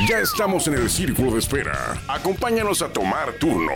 Ya 0.00 0.18
estamos 0.18 0.66
en 0.66 0.74
el 0.74 0.90
círculo 0.90 1.30
de 1.30 1.38
espera. 1.38 2.02
Acompáñanos 2.08 2.82
a 2.82 2.88
tomar 2.88 3.34
turno 3.34 3.72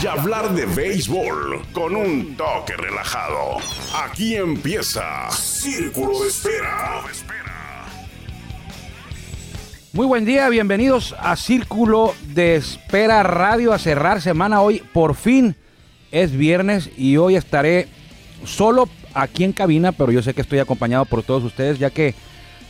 y 0.00 0.06
hablar 0.06 0.54
de 0.54 0.64
béisbol 0.64 1.66
con 1.72 1.96
un 1.96 2.36
toque 2.36 2.76
relajado. 2.76 3.56
Aquí 4.04 4.36
empieza 4.36 5.28
Círculo 5.32 6.20
de 6.20 6.28
Espera. 6.28 7.02
Muy 9.92 10.06
buen 10.06 10.24
día, 10.24 10.48
bienvenidos 10.48 11.16
a 11.18 11.34
Círculo 11.34 12.14
de 12.28 12.54
Espera 12.54 13.24
Radio 13.24 13.72
a 13.72 13.80
cerrar 13.80 14.22
semana 14.22 14.60
hoy. 14.60 14.84
Por 14.92 15.16
fin 15.16 15.56
es 16.12 16.30
viernes 16.30 16.90
y 16.96 17.16
hoy 17.16 17.34
estaré 17.34 17.88
solo 18.44 18.88
aquí 19.14 19.42
en 19.42 19.52
cabina, 19.52 19.90
pero 19.90 20.12
yo 20.12 20.22
sé 20.22 20.32
que 20.32 20.42
estoy 20.42 20.60
acompañado 20.60 21.06
por 21.06 21.24
todos 21.24 21.42
ustedes 21.42 21.80
ya 21.80 21.90
que 21.90 22.14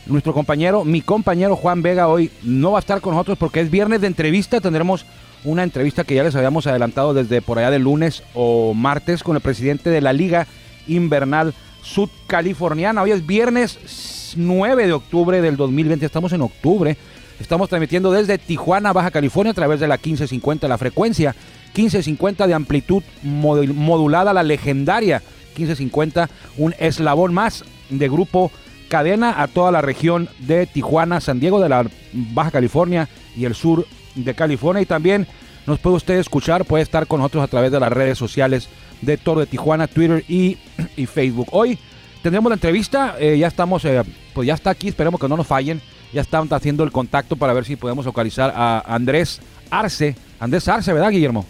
nuestro 0.09 0.33
compañero, 0.33 0.83
mi 0.83 1.01
compañero 1.01 1.55
Juan 1.55 1.81
Vega 1.81 2.07
hoy 2.07 2.31
no 2.43 2.71
va 2.71 2.79
a 2.79 2.81
estar 2.81 3.01
con 3.01 3.13
nosotros 3.13 3.37
porque 3.37 3.59
es 3.59 3.69
viernes 3.69 4.01
de 4.01 4.07
entrevista. 4.07 4.61
Tendremos 4.61 5.05
una 5.43 5.63
entrevista 5.63 6.03
que 6.03 6.15
ya 6.15 6.23
les 6.23 6.35
habíamos 6.35 6.67
adelantado 6.67 7.13
desde 7.13 7.41
por 7.41 7.59
allá 7.59 7.71
de 7.71 7.79
lunes 7.79 8.23
o 8.33 8.73
martes 8.73 9.23
con 9.23 9.35
el 9.35 9.41
presidente 9.41 9.89
de 9.89 10.01
la 10.01 10.13
Liga 10.13 10.47
Invernal 10.87 11.53
Sudcaliforniana. 11.81 13.01
Hoy 13.01 13.11
es 13.11 13.25
viernes 13.25 14.33
9 14.35 14.87
de 14.87 14.93
octubre 14.93 15.41
del 15.41 15.57
2020. 15.57 16.05
Estamos 16.05 16.33
en 16.33 16.41
octubre. 16.41 16.97
Estamos 17.39 17.69
transmitiendo 17.69 18.11
desde 18.11 18.37
Tijuana, 18.37 18.93
Baja 18.93 19.11
California, 19.11 19.51
a 19.51 19.55
través 19.55 19.79
de 19.79 19.87
la 19.87 19.95
1550, 19.95 20.67
la 20.67 20.77
frecuencia 20.77 21.35
1550 21.75 22.47
de 22.47 22.53
amplitud 22.55 23.03
modulada, 23.21 24.33
la 24.33 24.41
legendaria 24.41 25.21
1550, 25.49 26.29
un 26.57 26.73
eslabón 26.79 27.33
más 27.33 27.63
de 27.89 28.09
grupo 28.09 28.51
cadena 28.87 29.41
a 29.41 29.47
toda 29.47 29.71
la 29.71 29.81
región 29.81 30.29
de 30.39 30.65
Tijuana, 30.65 31.21
San 31.21 31.39
Diego 31.39 31.59
de 31.59 31.69
la 31.69 31.85
Baja 32.13 32.51
California 32.51 33.07
y 33.35 33.45
el 33.45 33.55
sur 33.55 33.85
de 34.15 34.33
California. 34.33 34.81
Y 34.81 34.85
también 34.85 35.27
nos 35.65 35.79
puede 35.79 35.97
usted 35.97 36.15
escuchar, 36.15 36.65
puede 36.65 36.83
estar 36.83 37.07
con 37.07 37.19
nosotros 37.19 37.43
a 37.43 37.47
través 37.47 37.71
de 37.71 37.79
las 37.79 37.91
redes 37.91 38.17
sociales 38.17 38.69
de 39.01 39.17
Toro 39.17 39.41
de 39.41 39.45
Tijuana, 39.45 39.87
Twitter 39.87 40.23
y, 40.27 40.57
Facebook. 41.05 41.47
Hoy 41.51 41.77
tendremos 42.23 42.49
la 42.49 42.55
entrevista, 42.55 43.15
eh, 43.19 43.37
ya 43.37 43.47
estamos, 43.47 43.83
eh, 43.85 44.01
pues 44.33 44.47
ya 44.47 44.53
está 44.53 44.71
aquí, 44.71 44.87
esperemos 44.87 45.19
que 45.19 45.27
no 45.27 45.37
nos 45.37 45.47
fallen. 45.47 45.81
Ya 46.13 46.21
están 46.21 46.47
haciendo 46.51 46.85
el 46.85 46.91
contacto 46.91 47.35
para 47.35 47.51
ver 47.51 47.65
si 47.65 47.75
podemos 47.75 48.05
localizar 48.05 48.53
a 48.55 48.81
Andrés 48.87 49.41
Arce. 49.69 50.15
Andrés 50.39 50.67
Arce, 50.69 50.93
¿verdad, 50.93 51.11
Guillermo? 51.11 51.45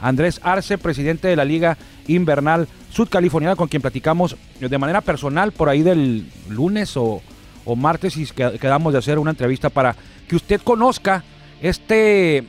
Andrés 0.00 0.38
Arce, 0.42 0.76
presidente 0.76 1.28
de 1.28 1.36
la 1.36 1.46
Liga 1.46 1.78
Invernal 2.06 2.68
Sudcaliforniana, 2.96 3.56
con 3.56 3.68
quien 3.68 3.82
platicamos 3.82 4.38
de 4.58 4.78
manera 4.78 5.02
personal 5.02 5.52
por 5.52 5.68
ahí 5.68 5.82
del 5.82 6.26
lunes 6.48 6.96
o, 6.96 7.20
martes 7.76 8.16
y 8.16 8.24
quedamos 8.24 8.94
de 8.94 9.00
hacer 9.00 9.18
una 9.18 9.32
entrevista 9.32 9.68
para 9.68 9.94
que 10.26 10.34
usted 10.34 10.62
conozca 10.62 11.22
este 11.60 12.46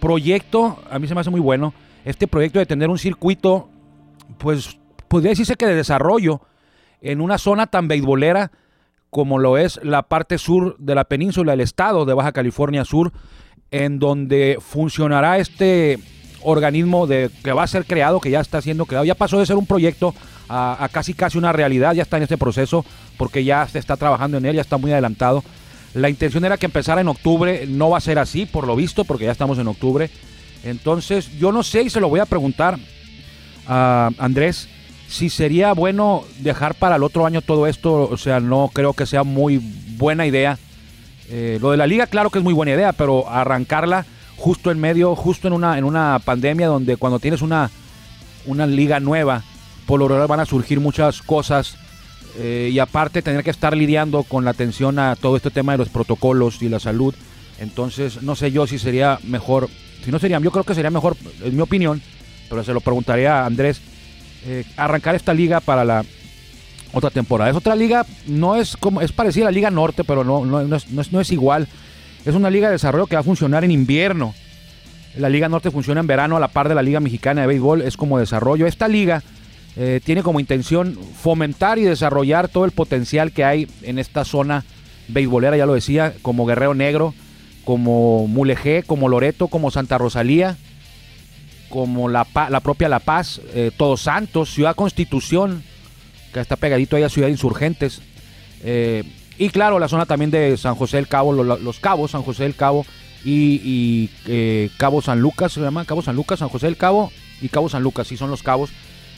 proyecto, 0.00 0.78
a 0.90 0.98
mí 0.98 1.06
se 1.06 1.14
me 1.14 1.20
hace 1.20 1.28
muy 1.28 1.40
bueno, 1.40 1.74
este 2.06 2.26
proyecto 2.26 2.60
de 2.60 2.64
tener 2.64 2.88
un 2.88 2.96
circuito, 2.96 3.68
pues 4.38 4.78
podría 5.06 5.32
decirse 5.32 5.56
que 5.56 5.66
de 5.66 5.74
desarrollo 5.74 6.40
en 7.02 7.20
una 7.20 7.36
zona 7.36 7.66
tan 7.66 7.86
beisbolera 7.86 8.52
como 9.10 9.38
lo 9.38 9.58
es 9.58 9.80
la 9.82 10.04
parte 10.04 10.38
sur 10.38 10.76
de 10.78 10.94
la 10.94 11.04
península, 11.04 11.52
el 11.52 11.60
estado 11.60 12.06
de 12.06 12.14
Baja 12.14 12.32
California 12.32 12.86
Sur, 12.86 13.12
en 13.70 13.98
donde 13.98 14.56
funcionará 14.60 15.36
este 15.36 15.98
organismo 16.42 17.06
de, 17.06 17.30
que 17.42 17.52
va 17.52 17.62
a 17.62 17.66
ser 17.66 17.84
creado, 17.84 18.20
que 18.20 18.30
ya 18.30 18.40
está 18.40 18.60
siendo 18.60 18.86
creado, 18.86 19.04
ya 19.04 19.14
pasó 19.14 19.38
de 19.38 19.46
ser 19.46 19.56
un 19.56 19.66
proyecto 19.66 20.14
a, 20.48 20.88
casi 20.90 21.14
casi 21.14 21.38
una 21.38 21.52
realidad, 21.52 21.94
ya 21.94 22.02
está 22.02 22.16
en 22.16 22.24
este 22.24 22.38
proceso 22.38 22.84
porque 23.16 23.44
ya 23.44 23.66
se 23.68 23.78
está 23.78 23.96
trabajando 23.96 24.38
en 24.38 24.46
él, 24.46 24.56
ya 24.56 24.62
está 24.62 24.78
muy 24.78 24.92
adelantado. 24.92 25.44
La 25.94 26.08
intención 26.08 26.44
era 26.44 26.56
que 26.56 26.66
empezara 26.66 27.00
en 27.00 27.08
octubre, 27.08 27.66
no 27.66 27.90
va 27.90 27.98
a 27.98 28.00
ser 28.00 28.18
así 28.18 28.46
por 28.46 28.66
lo 28.66 28.76
visto, 28.76 29.04
porque 29.04 29.24
ya 29.24 29.32
estamos 29.32 29.58
en 29.58 29.68
octubre. 29.68 30.10
Entonces 30.64 31.38
yo 31.38 31.52
no 31.52 31.62
sé 31.62 31.82
y 31.82 31.90
se 31.90 32.00
lo 32.00 32.08
voy 32.08 32.20
a 32.20 32.26
preguntar 32.26 32.78
a 33.66 34.10
Andrés 34.18 34.68
si 35.08 35.28
sería 35.28 35.72
bueno 35.72 36.24
dejar 36.38 36.74
para 36.74 36.96
el 36.96 37.02
otro 37.02 37.26
año 37.26 37.42
todo 37.42 37.66
esto, 37.66 38.08
o 38.08 38.16
sea, 38.16 38.38
no 38.38 38.70
creo 38.72 38.92
que 38.92 39.06
sea 39.06 39.24
muy 39.24 39.60
buena 39.96 40.26
idea. 40.26 40.58
Eh, 41.28 41.58
lo 41.60 41.72
de 41.72 41.76
la 41.76 41.86
liga, 41.86 42.06
claro 42.06 42.30
que 42.30 42.38
es 42.38 42.44
muy 42.44 42.54
buena 42.54 42.72
idea, 42.72 42.92
pero 42.92 43.28
arrancarla 43.28 44.06
justo 44.40 44.70
en 44.70 44.80
medio, 44.80 45.14
justo 45.14 45.48
en 45.48 45.52
una, 45.52 45.76
en 45.76 45.84
una 45.84 46.18
pandemia 46.18 46.66
donde 46.66 46.96
cuando 46.96 47.18
tienes 47.18 47.42
una, 47.42 47.70
una 48.46 48.66
liga 48.66 48.98
nueva, 48.98 49.42
por 49.86 50.00
lo 50.00 50.08
general 50.08 50.28
van 50.28 50.40
a 50.40 50.46
surgir 50.46 50.80
muchas 50.80 51.20
cosas 51.20 51.76
eh, 52.38 52.70
y 52.72 52.78
aparte 52.78 53.20
tener 53.20 53.44
que 53.44 53.50
estar 53.50 53.76
lidiando 53.76 54.22
con 54.22 54.44
la 54.44 54.52
atención 54.52 54.98
a 54.98 55.14
todo 55.14 55.36
este 55.36 55.50
tema 55.50 55.72
de 55.72 55.78
los 55.78 55.90
protocolos 55.90 56.62
y 56.62 56.70
la 56.70 56.80
salud. 56.80 57.14
Entonces, 57.58 58.22
no 58.22 58.34
sé 58.34 58.50
yo 58.50 58.66
si 58.66 58.78
sería 58.78 59.18
mejor, 59.24 59.68
si 60.02 60.10
no 60.10 60.18
sería, 60.18 60.38
yo 60.40 60.50
creo 60.50 60.64
que 60.64 60.74
sería 60.74 60.90
mejor, 60.90 61.16
en 61.42 61.54
mi 61.54 61.60
opinión, 61.60 62.00
pero 62.48 62.64
se 62.64 62.72
lo 62.72 62.80
preguntaría 62.80 63.42
a 63.42 63.46
Andrés, 63.46 63.82
eh, 64.46 64.64
arrancar 64.78 65.14
esta 65.16 65.34
liga 65.34 65.60
para 65.60 65.84
la 65.84 66.02
otra 66.94 67.10
temporada. 67.10 67.50
Es 67.50 67.56
otra 67.56 67.76
liga, 67.76 68.06
no 68.26 68.56
es 68.56 68.74
como, 68.78 69.02
es 69.02 69.12
parecida 69.12 69.44
a 69.44 69.50
la 69.50 69.54
Liga 69.54 69.70
Norte, 69.70 70.02
pero 70.02 70.24
no, 70.24 70.46
no, 70.46 70.62
no, 70.62 70.76
es, 70.76 71.12
no 71.12 71.20
es 71.20 71.30
igual. 71.30 71.68
Es 72.24 72.34
una 72.34 72.50
liga 72.50 72.68
de 72.68 72.72
desarrollo 72.72 73.06
que 73.06 73.16
va 73.16 73.20
a 73.20 73.24
funcionar 73.24 73.64
en 73.64 73.70
invierno. 73.70 74.34
La 75.16 75.28
Liga 75.28 75.48
Norte 75.48 75.70
funciona 75.70 76.00
en 76.00 76.06
verano 76.06 76.36
a 76.36 76.40
la 76.40 76.48
par 76.48 76.68
de 76.68 76.74
la 76.74 76.82
Liga 76.82 77.00
Mexicana 77.00 77.40
de 77.40 77.46
Béisbol, 77.46 77.82
es 77.82 77.96
como 77.96 78.18
desarrollo. 78.18 78.66
Esta 78.66 78.88
liga 78.88 79.22
eh, 79.76 80.00
tiene 80.04 80.22
como 80.22 80.38
intención 80.38 80.98
fomentar 81.20 81.78
y 81.78 81.82
desarrollar 81.82 82.48
todo 82.48 82.64
el 82.64 82.70
potencial 82.72 83.32
que 83.32 83.44
hay 83.44 83.68
en 83.82 83.98
esta 83.98 84.24
zona 84.24 84.64
beisbolera, 85.08 85.56
ya 85.56 85.66
lo 85.66 85.74
decía, 85.74 86.14
como 86.22 86.46
Guerrero 86.46 86.74
Negro, 86.74 87.14
como 87.64 88.26
Mulegé, 88.28 88.82
como 88.82 89.08
Loreto, 89.08 89.48
como 89.48 89.70
Santa 89.70 89.98
Rosalía, 89.98 90.56
como 91.68 92.08
la, 92.08 92.24
propia 92.62 92.88
La 92.88 92.98
Paz, 93.00 93.40
eh, 93.54 93.70
Todos 93.76 94.02
Santos, 94.02 94.52
Ciudad 94.52 94.76
Constitución, 94.76 95.62
que 96.32 96.40
está 96.40 96.56
pegadito 96.56 96.96
ahí 96.96 97.02
a 97.02 97.08
Ciudad 97.08 97.28
Insurgentes. 97.28 98.02
Eh, 98.62 99.04
y 99.40 99.48
claro, 99.48 99.78
la 99.78 99.88
zona 99.88 100.04
también 100.04 100.30
de 100.30 100.58
San 100.58 100.74
José 100.74 100.98
del 100.98 101.08
Cabo, 101.08 101.32
los, 101.32 101.80
Cabos, 101.80 102.10
San 102.10 102.20
José 102.20 102.42
del 102.42 102.54
Cabo 102.54 102.84
y, 103.24 104.10
eh, 104.26 104.68
Cabo 104.76 105.00
San 105.00 105.22
Lucas, 105.22 105.52
se 105.52 105.62
llama 105.62 105.86
Cabo 105.86 106.02
San 106.02 106.14
Lucas, 106.14 106.40
San 106.40 106.50
José 106.50 106.66
del 106.66 106.76
Cabo 106.76 107.10
y 107.40 107.48
Cabo 107.48 107.70
San 107.70 107.82
Lucas, 107.82 108.06
sí 108.06 108.18
son 108.18 108.30
los 108.30 108.42
cabos. 108.42 108.68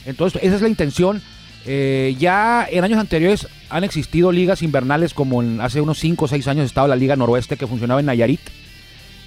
Entonces, 0.05 0.41
esa 0.41 0.55
es 0.55 0.61
la 0.61 0.69
intención. 0.69 1.21
Eh, 1.65 2.15
ya 2.17 2.65
en 2.71 2.85
años 2.85 2.99
anteriores 2.99 3.49
han 3.69 3.83
existido 3.83 4.31
ligas 4.31 4.61
invernales, 4.61 5.13
como 5.13 5.41
hace 5.61 5.81
unos 5.81 5.99
5 5.99 6.23
o 6.23 6.27
6 6.29 6.47
años 6.47 6.65
estaba 6.67 6.87
la 6.87 6.95
Liga 6.95 7.17
Noroeste 7.17 7.57
que 7.57 7.67
funcionaba 7.67 7.99
en 7.99 8.05
Nayarit. 8.05 8.39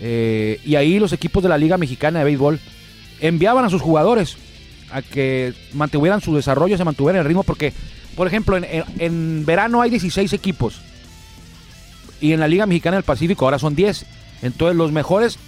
Eh, 0.00 0.60
y 0.64 0.76
ahí 0.76 0.98
los 0.98 1.12
equipos 1.12 1.42
de 1.42 1.50
la 1.50 1.58
Liga 1.58 1.76
Mexicana 1.76 2.20
de 2.20 2.24
Béisbol 2.24 2.58
enviaban 3.20 3.66
a 3.66 3.68
sus 3.68 3.82
jugadores 3.82 4.38
a 4.90 5.02
que 5.02 5.52
mantuvieran 5.74 6.22
su 6.22 6.34
desarrollo, 6.34 6.78
se 6.78 6.84
mantuvieran 6.84 7.20
el 7.20 7.26
ritmo, 7.26 7.42
porque 7.42 7.74
por 8.16 8.26
ejemplo, 8.26 8.58
en, 8.58 9.44
verano 9.44 9.82
hay 9.82 9.90
16 9.90 10.32
equipos. 10.32 10.80
Y 12.21 12.32
en 12.32 12.41
la 12.41 12.49
Liga 12.49 12.66
Mexicana 12.66 12.97
del 12.97 13.04
Pacífico 13.04 13.44
ahora 13.44 13.59
son 13.59 13.75
10. 13.75 14.06
Entonces 14.43 14.77
los 14.77 14.93
mejores 14.93 15.38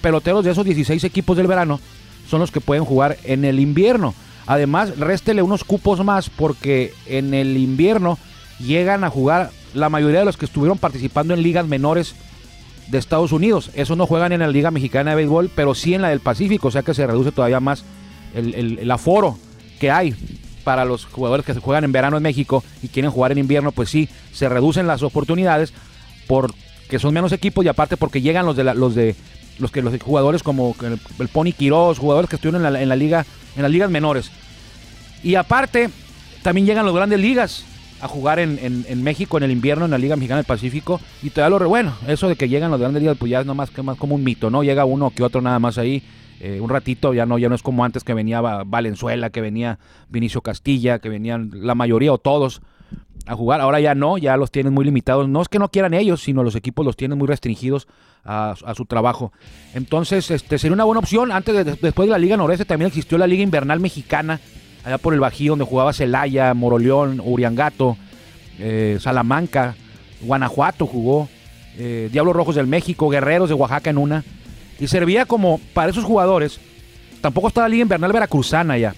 peloteros 0.00 0.44
de 0.44 0.50
esos 0.50 0.64
16 0.64 1.02
equipos 1.04 1.36
del 1.36 1.46
verano 1.46 1.80
son 2.28 2.40
los 2.40 2.50
que 2.50 2.60
pueden 2.60 2.84
jugar 2.84 3.16
en 3.24 3.44
el 3.44 3.60
invierno. 3.60 4.14
Además, 4.46 4.98
réstele 4.98 5.42
unos 5.42 5.64
cupos 5.64 6.04
más 6.04 6.28
porque 6.30 6.92
en 7.06 7.32
el 7.34 7.56
invierno 7.56 8.18
llegan 8.58 9.04
a 9.04 9.10
jugar 9.10 9.50
la 9.72 9.88
mayoría 9.88 10.20
de 10.20 10.24
los 10.26 10.36
que 10.36 10.44
estuvieron 10.44 10.78
participando 10.78 11.34
en 11.34 11.42
ligas 11.42 11.66
menores 11.66 12.14
de 12.88 12.98
Estados 12.98 13.32
Unidos. 13.32 13.70
Esos 13.74 13.96
no 13.96 14.06
juegan 14.06 14.32
en 14.32 14.40
la 14.40 14.48
Liga 14.48 14.70
Mexicana 14.70 15.10
de 15.10 15.16
Béisbol, 15.16 15.50
pero 15.54 15.74
sí 15.74 15.94
en 15.94 16.02
la 16.02 16.10
del 16.10 16.20
Pacífico, 16.20 16.68
o 16.68 16.70
sea 16.70 16.82
que 16.82 16.92
se 16.92 17.06
reduce 17.06 17.32
todavía 17.32 17.60
más 17.60 17.84
el 18.34 18.90
aforo 18.90 19.38
que 19.78 19.90
hay 19.90 20.14
para 20.64 20.84
los 20.84 21.04
jugadores 21.04 21.46
que 21.46 21.54
juegan 21.54 21.84
en 21.84 21.92
verano 21.92 22.16
en 22.16 22.22
México 22.22 22.64
y 22.82 22.88
quieren 22.88 23.10
jugar 23.10 23.30
en 23.30 23.38
invierno, 23.38 23.70
pues 23.70 23.90
sí, 23.90 24.08
se 24.32 24.48
reducen 24.48 24.86
las 24.86 25.02
oportunidades 25.02 25.72
porque 26.26 26.98
son 26.98 27.14
menos 27.14 27.32
equipos 27.32 27.64
y 27.64 27.68
aparte 27.68 27.96
porque 27.96 28.20
llegan 28.20 28.46
los 28.46 28.56
de 28.56 28.64
los 28.64 28.94
de 28.94 29.14
los 29.58 29.70
que 29.70 29.82
los 29.82 30.00
jugadores 30.02 30.42
como 30.42 30.74
el, 30.82 31.28
Pony 31.28 31.52
Quiroz, 31.56 31.98
jugadores 31.98 32.28
que 32.28 32.36
estuvieron 32.36 32.64
en 32.64 32.88
la, 32.88 32.96
liga 32.96 33.24
en 33.56 33.62
las 33.62 33.70
ligas 33.70 33.90
menores. 33.90 34.30
Y 35.22 35.36
aparte 35.36 35.90
también 36.42 36.66
llegan 36.66 36.84
los 36.84 36.94
grandes 36.94 37.20
ligas 37.20 37.64
a 38.00 38.08
jugar 38.08 38.38
en, 38.38 39.02
México 39.02 39.38
en 39.38 39.44
el 39.44 39.50
invierno 39.50 39.86
en 39.86 39.90
la 39.90 39.98
Liga 39.98 40.16
Mexicana 40.16 40.38
del 40.38 40.46
Pacífico 40.46 41.00
y 41.22 41.30
todavía 41.30 41.58
lo 41.58 41.68
bueno, 41.68 41.94
eso 42.06 42.28
de 42.28 42.36
que 42.36 42.48
llegan 42.48 42.70
los 42.70 42.80
grandes 42.80 43.00
ligas 43.00 43.16
pues 43.18 43.30
ya 43.30 43.40
es 43.40 43.70
que 43.70 43.82
más 43.82 43.96
como 43.96 44.14
un 44.14 44.24
mito, 44.24 44.50
¿no? 44.50 44.62
Llega 44.62 44.84
uno 44.84 45.10
que 45.10 45.22
otro 45.22 45.40
nada 45.40 45.58
más 45.58 45.78
ahí 45.78 46.02
eh, 46.40 46.60
un 46.60 46.68
ratito, 46.68 47.14
ya 47.14 47.24
no, 47.24 47.38
ya 47.38 47.48
no 47.48 47.54
es 47.54 47.62
como 47.62 47.84
antes 47.84 48.04
que 48.04 48.12
venía 48.12 48.40
Valenzuela, 48.40 49.30
que 49.30 49.40
venía 49.40 49.78
Vinicio 50.10 50.42
Castilla, 50.42 50.98
que 50.98 51.08
venían 51.08 51.50
la 51.54 51.74
mayoría 51.74 52.12
o 52.12 52.18
todos 52.18 52.60
a 53.26 53.34
jugar. 53.34 53.60
Ahora 53.60 53.80
ya 53.80 53.94
no, 53.94 54.18
ya 54.18 54.36
los 54.36 54.50
tienen 54.50 54.72
muy 54.72 54.84
limitados. 54.84 55.28
No 55.28 55.42
es 55.42 55.48
que 55.48 55.58
no 55.58 55.68
quieran 55.68 55.94
ellos, 55.94 56.22
sino 56.22 56.42
los 56.42 56.54
equipos 56.54 56.84
los 56.84 56.96
tienen 56.96 57.18
muy 57.18 57.26
restringidos 57.26 57.86
a, 58.24 58.54
su 58.76 58.84
trabajo. 58.86 59.32
Entonces, 59.74 60.30
este 60.30 60.58
sería 60.58 60.74
una 60.74 60.84
buena 60.84 61.00
opción. 61.00 61.32
Antes 61.32 61.54
de, 61.54 61.64
después 61.64 62.08
de 62.08 62.12
la 62.12 62.18
Liga 62.18 62.36
Noreste 62.36 62.64
también 62.64 62.88
existió 62.88 63.18
la 63.18 63.26
Liga 63.26 63.42
Invernal 63.42 63.80
Mexicana, 63.80 64.40
allá 64.84 64.98
por 64.98 65.14
el 65.14 65.20
Bají, 65.20 65.48
donde 65.48 65.64
jugaba 65.64 65.92
Celaya, 65.92 66.54
Moroleón, 66.54 67.20
Uriangato, 67.24 67.96
eh, 68.58 68.98
Salamanca, 69.00 69.74
Guanajuato 70.22 70.86
jugó. 70.86 71.28
eh, 71.76 72.08
Diablos 72.12 72.36
Rojos 72.36 72.54
del 72.54 72.68
México, 72.68 73.08
Guerreros 73.08 73.48
de 73.48 73.54
Oaxaca 73.54 73.90
en 73.90 73.98
una. 73.98 74.24
Y 74.78 74.86
servía 74.86 75.26
como 75.26 75.60
para 75.72 75.90
esos 75.90 76.04
jugadores, 76.04 76.60
tampoco 77.20 77.48
estaba 77.48 77.66
la 77.66 77.72
Liga 77.72 77.82
Invernal 77.82 78.12
Veracruzana 78.12 78.78
ya, 78.78 78.94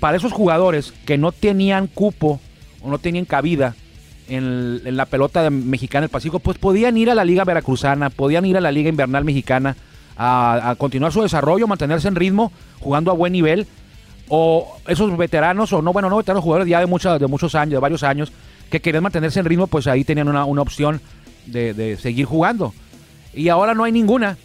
para 0.00 0.16
esos 0.16 0.32
jugadores 0.32 0.92
que 1.06 1.18
no 1.18 1.32
tenían 1.32 1.86
cupo 1.86 2.40
o 2.84 2.90
no 2.90 2.98
tenían 2.98 3.24
cabida 3.24 3.74
en, 4.28 4.96
la 4.96 5.06
pelota 5.06 5.48
mexicana 5.50 6.02
del 6.02 6.10
Pacífico, 6.10 6.38
pues 6.38 6.58
podían 6.58 6.96
ir 6.96 7.10
a 7.10 7.14
la 7.14 7.24
Liga 7.24 7.44
Veracruzana, 7.44 8.10
podían 8.10 8.44
ir 8.44 8.56
a 8.56 8.60
la 8.60 8.70
Liga 8.70 8.88
Invernal 8.88 9.24
Mexicana 9.24 9.76
a, 10.16 10.74
continuar 10.78 11.12
su 11.12 11.22
desarrollo, 11.22 11.66
mantenerse 11.66 12.08
en 12.08 12.14
ritmo, 12.14 12.52
jugando 12.80 13.10
a 13.10 13.14
buen 13.14 13.32
nivel. 13.32 13.66
O 14.28 14.78
esos 14.86 15.14
veteranos, 15.18 15.72
o 15.72 15.82
no, 15.82 15.92
bueno, 15.92 16.08
no 16.08 16.16
veteranos 16.16 16.42
jugadores 16.42 16.68
ya 16.68 16.80
de, 16.80 16.86
muchos 16.86 17.20
de 17.20 17.26
muchos 17.26 17.54
años, 17.54 17.72
de 17.72 17.78
varios 17.78 18.02
años, 18.02 18.32
que 18.70 18.80
querían 18.80 19.02
mantenerse 19.02 19.40
en 19.40 19.46
ritmo, 19.46 19.66
pues 19.66 19.86
ahí 19.86 20.04
tenían 20.04 20.28
una, 20.28 20.44
opción 20.44 21.00
de, 21.46 21.98
seguir 22.00 22.24
jugando. 22.24 22.72
Y 23.34 23.48
ahora 23.48 23.74
no 23.74 23.84
hay 23.84 23.92
ninguna. 23.92 24.38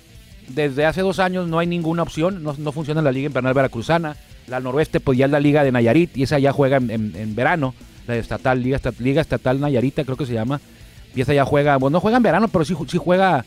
Desde 0.49 0.85
hace 0.85 1.01
dos 1.01 1.19
años 1.19 1.47
no 1.47 1.59
hay 1.59 1.67
ninguna 1.67 2.03
opción. 2.03 2.43
No, 2.43 2.71
funciona 2.71 3.01
la 3.01 3.11
Liga 3.11 3.27
Invernal 3.27 3.53
Veracruzana. 3.53 4.17
La 4.47 4.59
Noroeste, 4.59 4.99
pues 4.99 5.17
ya 5.17 5.25
es 5.25 5.31
la 5.31 5.39
Liga 5.39 5.63
de 5.63 5.71
Nayarit, 5.71 6.17
y 6.17 6.23
esa 6.23 6.39
ya 6.39 6.51
juega 6.51 6.77
en 6.77 7.35
verano 7.35 7.73
la 8.09 8.19
estatal, 8.19 8.61
Liga, 8.61 8.77
Estatal 9.21 9.59
Nayarita, 9.59 10.03
creo 10.03 10.17
que 10.17 10.25
se 10.25 10.33
llama. 10.33 10.59
Y 11.15 11.21
esa 11.21 11.33
ya 11.33 11.45
juega, 11.45 11.77
bueno, 11.77 11.95
no 11.95 11.99
juega 12.01 12.17
en 12.17 12.23
verano, 12.23 12.47
pero 12.47 12.65
sí, 12.65 12.75
sí 12.87 12.97
juega 12.97 13.43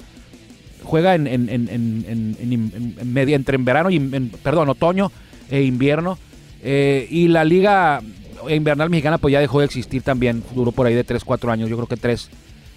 juega 0.83 1.15
en, 1.15 1.29
en, 1.29 1.49
en, 1.49 1.67
en 1.69 3.13
media, 3.13 3.37
entre 3.37 3.55
en 3.55 3.65
verano 3.65 3.89
y 3.89 4.01
perdón, 4.43 4.69
otoño 4.69 5.13
e 5.51 5.63
invierno. 5.63 6.19
Eh, 6.63 7.07
y 7.11 7.29
la 7.29 7.45
liga 7.45 8.01
invernal 8.49 8.91
mexicana 8.91 9.19
pues 9.19 9.33
ya 9.33 9.41
dejó 9.41 9.61
de 9.61 9.67
existir 9.67 10.03
también, 10.03 10.43
duró 10.55 10.73
por 10.73 10.87
ahí 10.87 10.95
de 10.95 11.05
3, 11.05 11.25
4 11.25 11.53
años, 11.53 11.69
yo 11.69 11.77
creo 11.77 11.89
que 11.89 11.97
3. 11.97 12.31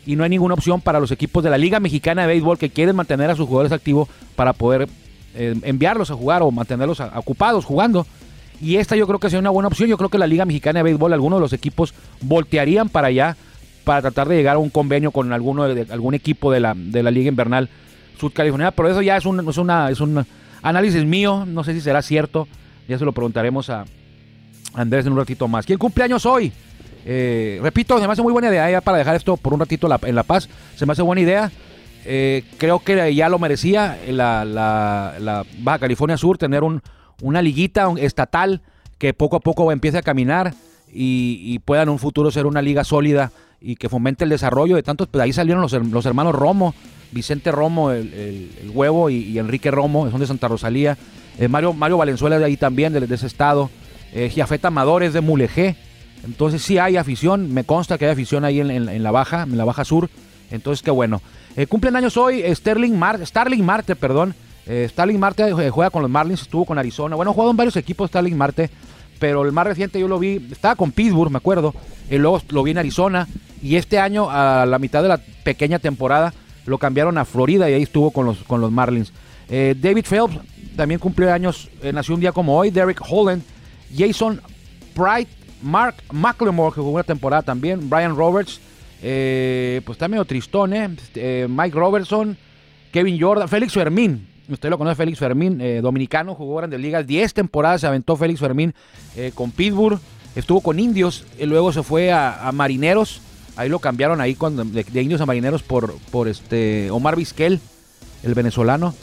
Y 0.07 0.15
no 0.15 0.23
hay 0.23 0.29
ninguna 0.29 0.53
opción 0.53 0.81
para 0.81 0.99
los 0.99 1.11
equipos 1.11 1.43
de 1.43 1.49
la 1.49 1.57
Liga 1.57 1.79
Mexicana 1.79 2.21
de 2.21 2.27
Béisbol 2.27 2.59
que 2.59 2.69
quieren 2.69 2.95
mantener 2.95 3.29
a 3.31 3.35
sus 3.35 3.47
jugadores 3.47 3.71
activos 3.71 4.07
para 4.35 4.53
poder 4.53 4.88
eh, 5.33 5.55
enviarlos 5.63 6.11
a 6.11 6.15
jugar 6.15 6.43
o 6.43 6.51
mantenerlos 6.51 6.99
ocupados 6.99 7.65
jugando. 7.65 8.05
Y 8.61 8.77
esta 8.77 8.95
yo 8.95 9.07
creo 9.07 9.19
que 9.19 9.29
sería 9.29 9.39
una 9.39 9.49
buena 9.49 9.67
opción. 9.67 9.89
Yo 9.89 9.97
creo 9.97 10.09
que 10.09 10.17
la 10.17 10.27
Liga 10.27 10.45
Mexicana 10.45 10.79
de 10.79 10.83
Béisbol, 10.83 11.13
algunos 11.13 11.39
de 11.39 11.41
los 11.41 11.53
equipos 11.53 11.93
voltearían 12.21 12.89
para 12.89 13.07
allá 13.07 13.35
para 13.83 14.01
tratar 14.01 14.27
de 14.27 14.35
llegar 14.35 14.55
a 14.55 14.59
un 14.59 14.69
convenio 14.69 15.11
con 15.11 15.31
alguno 15.31 15.67
de, 15.67 15.85
algún 15.91 16.13
equipo 16.13 16.51
de 16.51 16.59
la, 16.59 16.73
de 16.75 17.03
la 17.03 17.11
Liga 17.11 17.29
Invernal 17.29 17.69
Sudcaliforniana. 18.19 18.71
Pero 18.71 18.89
eso 18.89 19.01
ya 19.01 19.17
es 19.17 19.25
un, 19.25 19.47
es, 19.47 19.57
es 19.91 20.01
un 20.01 20.25
análisis 20.61 21.05
mío. 21.05 21.45
No 21.45 21.63
sé 21.63 21.73
si 21.73 21.81
será 21.81 22.01
cierto. 22.01 22.47
Ya 22.87 22.97
se 22.97 23.05
lo 23.05 23.11
preguntaremos 23.11 23.69
a 23.69 23.85
Andrés 24.73 25.05
en 25.05 25.13
un 25.13 25.19
ratito 25.19 25.47
más. 25.47 25.65
¿Quién 25.65 25.77
cumpleaños 25.77 26.25
hoy? 26.25 26.51
Eh, 27.05 27.59
repito, 27.61 27.99
se 27.99 28.07
me 28.07 28.13
hace 28.13 28.23
muy 28.23 28.33
buena 28.33 28.49
idea 28.49 28.69
ya 28.69 28.81
para 28.81 28.97
dejar 28.97 29.15
esto 29.15 29.37
por 29.37 29.53
un 29.53 29.59
ratito 29.59 29.87
en 30.03 30.15
La 30.15 30.23
Paz. 30.23 30.49
Se 30.75 30.85
me 30.85 30.93
hace 30.93 31.01
buena 31.01 31.21
idea. 31.21 31.51
Eh, 32.07 32.43
creo 32.57 32.79
que 32.79 33.13
ya 33.15 33.29
lo 33.29 33.39
merecía 33.39 33.97
la, 34.07 34.45
la, 34.45 35.15
la 35.19 35.43
Baja 35.59 35.79
California 35.79 36.17
Sur 36.17 36.37
tener 36.37 36.63
un, 36.63 36.81
una 37.21 37.41
liguita 37.41 37.88
estatal 37.97 38.62
que 38.97 39.13
poco 39.13 39.38
a 39.38 39.39
poco 39.39 39.71
empiece 39.71 39.97
a 39.97 40.01
caminar 40.01 40.53
y, 40.91 41.59
pueda 41.59 41.83
en 41.83 41.89
un 41.89 42.00
futuro 42.00 42.31
ser 42.31 42.45
una 42.45 42.62
liga 42.62 42.83
sólida 42.83 43.31
y 43.59 43.75
que 43.75 43.89
fomente 43.89 44.23
el 44.23 44.29
desarrollo 44.29 44.75
de 44.75 44.83
tantos. 44.83 45.07
Pues 45.07 45.21
ahí 45.21 45.33
salieron 45.33 45.62
los, 45.62 46.06
hermanos 46.06 46.33
Romo, 46.35 46.73
Vicente 47.12 47.51
Romo, 47.51 47.91
el, 47.91 48.71
huevo 48.73 49.09
y, 49.09 49.38
Enrique 49.38 49.71
Romo, 49.71 50.09
son 50.09 50.19
de 50.19 50.27
Santa 50.27 50.47
Rosalía. 50.47 50.97
Eh, 51.38 51.47
Mario, 51.50 51.73
Mario 51.73 51.97
Valenzuela 51.97 52.39
de 52.39 52.45
ahí 52.45 52.56
también, 52.56 52.94
de, 52.94 53.13
ese 53.13 53.27
estado. 53.27 53.69
Eh, 54.13 54.29
Giafeta 54.29 54.69
Amador 54.69 55.03
es 55.03 55.13
de 55.13 55.21
Mulegé. 55.21 55.75
Entonces 56.23 56.62
sí 56.62 56.77
hay 56.77 56.97
afición, 56.97 57.53
me 57.53 57.65
consta 57.65 57.97
que 57.97 58.06
hay 58.06 58.12
afición 58.12 58.45
ahí 58.45 58.59
en, 58.59 59.03
la 59.03 59.12
baja, 59.12 59.44
en 59.44 59.57
la 59.57 59.65
baja 59.65 59.83
sur. 59.83 60.09
Entonces 60.50 60.81
qué 60.81 60.91
bueno. 60.91 61.21
Eh, 61.56 61.67
cumplen 61.67 61.95
años 61.95 62.17
hoy 62.17 62.44
Sterling, 62.56 63.00
Starling 63.23 63.63
Marte, 63.63 63.95
perdón, 63.95 64.33
eh, 64.67 64.88
Starling 64.89 65.19
Marte 65.19 65.44
eh, 65.44 65.69
juega 65.69 65.89
con 65.89 66.01
los 66.01 66.09
Marlins, 66.09 66.41
estuvo 66.41 66.65
con 66.65 66.77
Arizona. 66.77 67.15
Bueno, 67.15 67.31
ha 67.31 67.33
jugado 67.33 67.51
en 67.51 67.57
varios 67.57 67.75
equipos 67.75 68.09
Starling 68.09 68.35
Marte, 68.35 68.69
pero 69.19 69.45
el 69.45 69.51
más 69.51 69.67
reciente 69.67 70.00
yo 70.00 70.07
lo 70.07 70.19
vi, 70.19 70.47
estaba 70.51 70.75
con 70.75 70.91
Pittsburgh, 70.91 71.31
me 71.31 71.38
acuerdo, 71.38 71.73
y 72.09 72.17
luego 72.17 72.41
lo 72.50 72.63
vi 72.63 72.71
en 72.71 72.79
Arizona. 72.79 73.27
Y 73.62 73.75
este 73.75 74.00
año, 74.00 74.29
a 74.29 74.65
la 74.65 74.79
mitad 74.79 75.01
de 75.01 75.09
la 75.09 75.19
pequeña 75.44 75.79
temporada, 75.79 76.33
lo 76.65 76.77
cambiaron 76.77 77.17
a 77.17 77.25
Florida 77.25 77.69
y 77.69 77.73
ahí 77.73 77.83
estuvo 77.83 78.12
con 78.12 78.25
los, 78.25 78.39
con 78.44 78.59
los 78.59 78.71
Marlins. 78.71 79.13
Eh, 79.50 79.75
David 79.79 80.06
Phelps 80.06 80.39
también 80.75 81.00
cumplió 81.00 81.31
años, 81.31 81.69
nació 81.94 82.15
un 82.15 82.21
día 82.21 82.31
como 82.31 82.57
hoy. 82.57 82.71
Derek 82.71 83.01
Holland, 83.07 83.44
Jason 83.95 84.41
Bright, 84.95 85.29
Mark 85.62 85.95
McLemore, 86.12 86.73
que 86.73 86.81
jugó 86.81 86.95
una 86.95 87.03
temporada 87.03 87.44
también. 87.44 87.89
Brian 87.89 88.15
Roberts, 88.15 88.59
pues 89.00 89.89
está 89.89 90.07
medio 90.07 90.25
tristón, 90.25 90.73
¿eh? 90.73 91.47
Mike 91.47 91.75
Robertson, 91.77 92.35
Kevin 92.91 93.19
Jordan, 93.19 93.47
Félix 93.47 93.73
Fermín, 93.73 94.27
Usted 94.50 94.69
lo 94.69 94.77
conoce, 94.77 94.95
Félix 94.95 95.19
Fermín, 95.19 95.59
eh, 95.59 95.81
dominicano, 95.81 96.36
jugó 96.36 96.57
Grandes 96.57 96.80
Ligas, 96.80 97.07
10 97.07 97.33
temporadas 97.33 97.81
se 97.81 97.88
aventó 97.88 98.15
Félix 98.15 98.39
Fermín 98.39 98.74
eh, 99.15 99.31
con 99.33 99.51
Pittsburgh, 99.51 100.00
estuvo 100.36 100.62
con 100.62 100.80
Indios, 100.80 101.25
y 101.39 101.45
luego 101.45 101.71
se 101.71 101.81
fue 101.81 102.12
a, 102.12 102.51
Marineros, 102.53 103.21
ahí 103.56 103.69
lo 103.69 103.80
cambiaron 103.80 104.21
ahí 104.21 104.38
de, 104.38 105.01
Indios 105.01 105.21
a 105.21 105.25
Marineros 105.25 105.63
por, 105.63 105.95
por 106.12 106.27
este 106.27 106.92
Omar 106.92 107.15
Vizquel, 107.15 107.59
el 108.24 108.33
venezolano. 108.33 108.94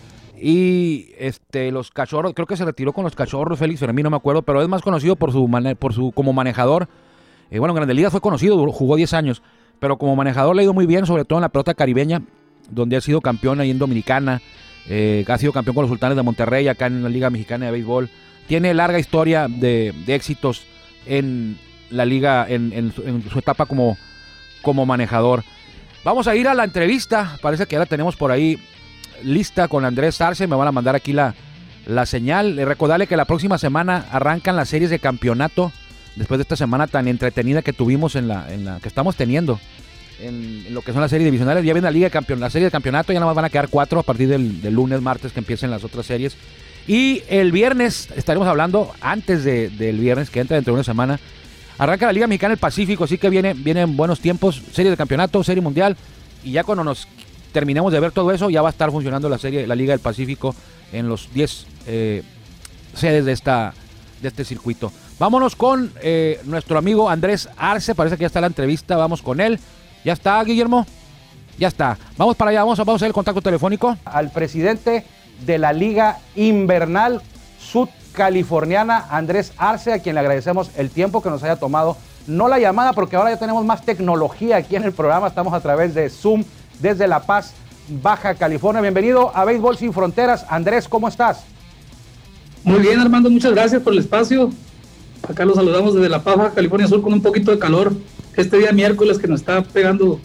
Y 0.44 1.12
este 1.18 1.70
los 1.70 1.92
cachorros, 1.92 2.34
creo 2.34 2.48
que 2.48 2.56
se 2.56 2.64
retiró 2.64 2.92
con 2.92 3.04
los 3.04 3.14
cachorros 3.14 3.60
Félix 3.60 3.78
Fermín, 3.78 4.02
no 4.02 4.10
me 4.10 4.16
acuerdo, 4.16 4.42
pero 4.42 4.60
es 4.60 4.68
más 4.68 4.82
conocido 4.82 5.14
por 5.14 5.30
su, 5.30 5.48
por 5.78 5.92
su 5.92 6.10
como 6.10 6.32
manejador. 6.32 6.88
Eh, 7.52 7.60
bueno, 7.60 7.72
en 7.72 7.76
Grandes 7.76 7.96
Ligas 7.96 8.10
fue 8.10 8.20
conocido, 8.20 8.66
jugó 8.72 8.96
10 8.96 9.12
años, 9.14 9.42
pero 9.78 9.98
como 9.98 10.16
manejador 10.16 10.56
le 10.56 10.62
ha 10.62 10.64
ido 10.64 10.74
muy 10.74 10.86
bien, 10.86 11.06
sobre 11.06 11.24
todo 11.24 11.38
en 11.38 11.42
la 11.42 11.48
pelota 11.48 11.74
caribeña, 11.74 12.22
donde 12.70 12.96
ha 12.96 13.00
sido 13.00 13.20
campeón 13.20 13.60
ahí 13.60 13.70
en 13.70 13.78
Dominicana, 13.78 14.42
eh, 14.88 15.24
ha 15.28 15.38
sido 15.38 15.52
campeón 15.52 15.74
con 15.74 15.82
los 15.82 15.90
Sultanes 15.90 16.16
de 16.16 16.22
Monterrey 16.22 16.68
acá 16.68 16.86
en 16.86 17.02
la 17.02 17.08
Liga 17.08 17.30
Mexicana 17.30 17.66
de 17.66 17.72
Béisbol. 17.72 18.10
Tiene 18.46 18.74
larga 18.74 18.98
historia 18.98 19.46
de, 19.48 19.94
éxitos 20.06 20.66
en 21.06 21.58
la 21.90 22.04
liga, 22.04 22.46
en, 22.48 22.92
su, 22.92 23.38
etapa 23.38 23.66
como, 23.66 23.96
como 24.62 24.86
manejador. 24.86 25.44
Vamos 26.04 26.26
a 26.26 26.34
ir 26.34 26.48
a 26.48 26.54
la 26.54 26.64
entrevista, 26.64 27.38
parece 27.40 27.66
que 27.66 27.74
ya 27.74 27.80
la 27.80 27.86
tenemos 27.86 28.16
por 28.16 28.32
ahí 28.32 28.58
lista 29.22 29.68
con 29.68 29.84
Andrés 29.84 30.20
Arce, 30.20 30.48
me 30.48 30.56
van 30.56 30.66
a 30.66 30.72
mandar 30.72 30.96
aquí 30.96 31.12
la, 31.12 31.34
la 31.86 32.06
señal. 32.06 32.56
Recordarle 32.56 33.06
que 33.06 33.16
la 33.16 33.24
próxima 33.24 33.58
semana 33.58 34.06
arrancan 34.10 34.56
las 34.56 34.68
series 34.68 34.90
de 34.90 34.98
campeonato, 34.98 35.70
después 36.16 36.38
de 36.38 36.42
esta 36.42 36.56
semana 36.56 36.88
tan 36.88 37.06
entretenida 37.06 37.62
que 37.62 37.72
tuvimos 37.72 38.16
en 38.16 38.26
la, 38.26 38.52
en 38.52 38.64
la 38.64 38.80
que 38.80 38.88
estamos 38.88 39.16
teniendo 39.16 39.60
en, 40.22 40.72
lo 40.72 40.82
que 40.82 40.92
son 40.92 41.00
las 41.00 41.10
series 41.10 41.26
divisionales. 41.26 41.64
Ya 41.64 41.72
viene 41.72 41.86
la 41.86 41.90
Liga 41.90 42.06
de 42.06 42.10
Campeón, 42.10 42.40
la 42.40 42.50
serie 42.50 42.66
de 42.66 42.70
campeonato, 42.70 43.12
ya 43.12 43.20
nada 43.20 43.26
más 43.30 43.36
van 43.36 43.44
a 43.44 43.50
quedar 43.50 43.68
cuatro 43.68 44.00
a 44.00 44.02
partir 44.02 44.28
del, 44.28 44.60
lunes, 44.72 45.00
martes 45.00 45.32
que 45.32 45.40
empiecen 45.40 45.70
las 45.70 45.84
otras 45.84 46.06
series. 46.06 46.36
Y 46.86 47.22
el 47.28 47.52
viernes 47.52 48.08
estaremos 48.16 48.48
hablando, 48.48 48.92
antes 49.00 49.44
del 49.44 49.98
viernes, 49.98 50.30
que 50.30 50.40
entra 50.40 50.56
dentro 50.56 50.72
de 50.72 50.76
una 50.76 50.84
semana, 50.84 51.20
arranca 51.78 52.06
la 52.06 52.12
Liga 52.12 52.26
Mexicana 52.26 52.50
del 52.50 52.58
Pacífico, 52.58 53.04
así 53.04 53.18
que 53.18 53.30
viene, 53.30 53.54
vienen 53.54 53.96
buenos 53.96 54.20
tiempos, 54.20 54.62
serie 54.72 54.90
de 54.90 54.96
campeonato, 54.96 55.44
serie 55.44 55.62
mundial, 55.62 55.96
y 56.42 56.52
ya 56.52 56.64
cuando 56.64 56.82
nos 56.82 57.06
terminemos 57.52 57.92
de 57.92 58.00
ver 58.00 58.10
todo 58.10 58.32
eso, 58.32 58.50
ya 58.50 58.62
va 58.62 58.68
a 58.68 58.72
estar 58.72 58.90
funcionando 58.90 59.28
la 59.28 59.38
serie, 59.38 59.66
la 59.66 59.74
Liga 59.76 59.92
del 59.92 60.00
Pacífico 60.00 60.56
en 60.92 61.08
los 61.08 61.32
10 61.32 61.66
eh, 61.86 62.22
sedes 62.94 63.24
de, 63.24 63.32
esta, 63.32 63.74
de 64.20 64.28
este 64.28 64.44
circuito. 64.44 64.92
Vámonos 65.18 65.54
con 65.54 65.92
eh, 66.02 66.40
nuestro 66.44 66.78
amigo 66.78 67.08
Andrés 67.08 67.48
Arce, 67.56 67.94
parece 67.94 68.16
que 68.16 68.22
ya 68.22 68.26
está 68.26 68.40
la 68.40 68.48
entrevista, 68.48 68.96
vamos 68.96 69.22
con 69.22 69.40
él. 69.40 69.60
¿Ya 70.04 70.14
está, 70.14 70.42
Guillermo? 70.42 70.84
Ya 71.58 71.68
está. 71.68 71.96
Vamos 72.16 72.34
para 72.36 72.50
allá, 72.50 72.60
vamos 72.60 72.80
a, 72.80 72.84
vamos 72.84 73.02
a 73.02 73.06
el 73.06 73.12
contacto 73.12 73.40
telefónico. 73.40 73.96
Al 74.04 74.30
presidente 74.30 75.04
de 75.46 75.58
la 75.58 75.72
Liga 75.72 76.18
Invernal 76.34 77.22
Sudcaliforniana, 77.60 79.06
Andrés 79.10 79.52
Arce, 79.56 79.92
a 79.92 80.00
quien 80.00 80.16
le 80.16 80.20
agradecemos 80.20 80.70
el 80.76 80.90
tiempo 80.90 81.22
que 81.22 81.30
nos 81.30 81.42
haya 81.44 81.56
tomado. 81.56 81.96
No 82.26 82.48
la 82.48 82.58
llamada, 82.58 82.92
porque 82.92 83.14
ahora 83.14 83.30
ya 83.30 83.38
tenemos 83.38 83.64
más 83.64 83.84
tecnología 83.84 84.56
aquí 84.56 84.74
en 84.74 84.82
el 84.82 84.92
programa. 84.92 85.28
Estamos 85.28 85.54
a 85.54 85.60
través 85.60 85.94
de 85.94 86.10
Zoom 86.10 86.42
desde 86.80 87.06
La 87.06 87.20
Paz, 87.20 87.52
Baja 87.88 88.34
California. 88.34 88.82
Bienvenido 88.82 89.30
a 89.36 89.44
Béisbol 89.44 89.76
Sin 89.76 89.92
Fronteras. 89.92 90.44
Andrés, 90.48 90.88
¿cómo 90.88 91.06
estás? 91.06 91.44
Muy 92.64 92.80
bien, 92.80 92.98
Armando, 92.98 93.30
muchas 93.30 93.52
gracias 93.52 93.82
por 93.82 93.92
el 93.92 94.00
espacio. 94.00 94.50
Acá 95.28 95.44
los 95.44 95.54
saludamos 95.54 95.94
desde 95.94 96.08
La 96.08 96.22
Paz, 96.22 96.36
Baja 96.36 96.54
California 96.54 96.88
Sur, 96.88 97.02
con 97.02 97.12
un 97.12 97.22
poquito 97.22 97.52
de 97.52 97.60
calor 97.60 97.92
este 98.36 98.58
día 98.58 98.72
miércoles 98.72 99.18
que 99.18 99.28
nos 99.28 99.40
está 99.40 99.62
pegando 99.62 100.20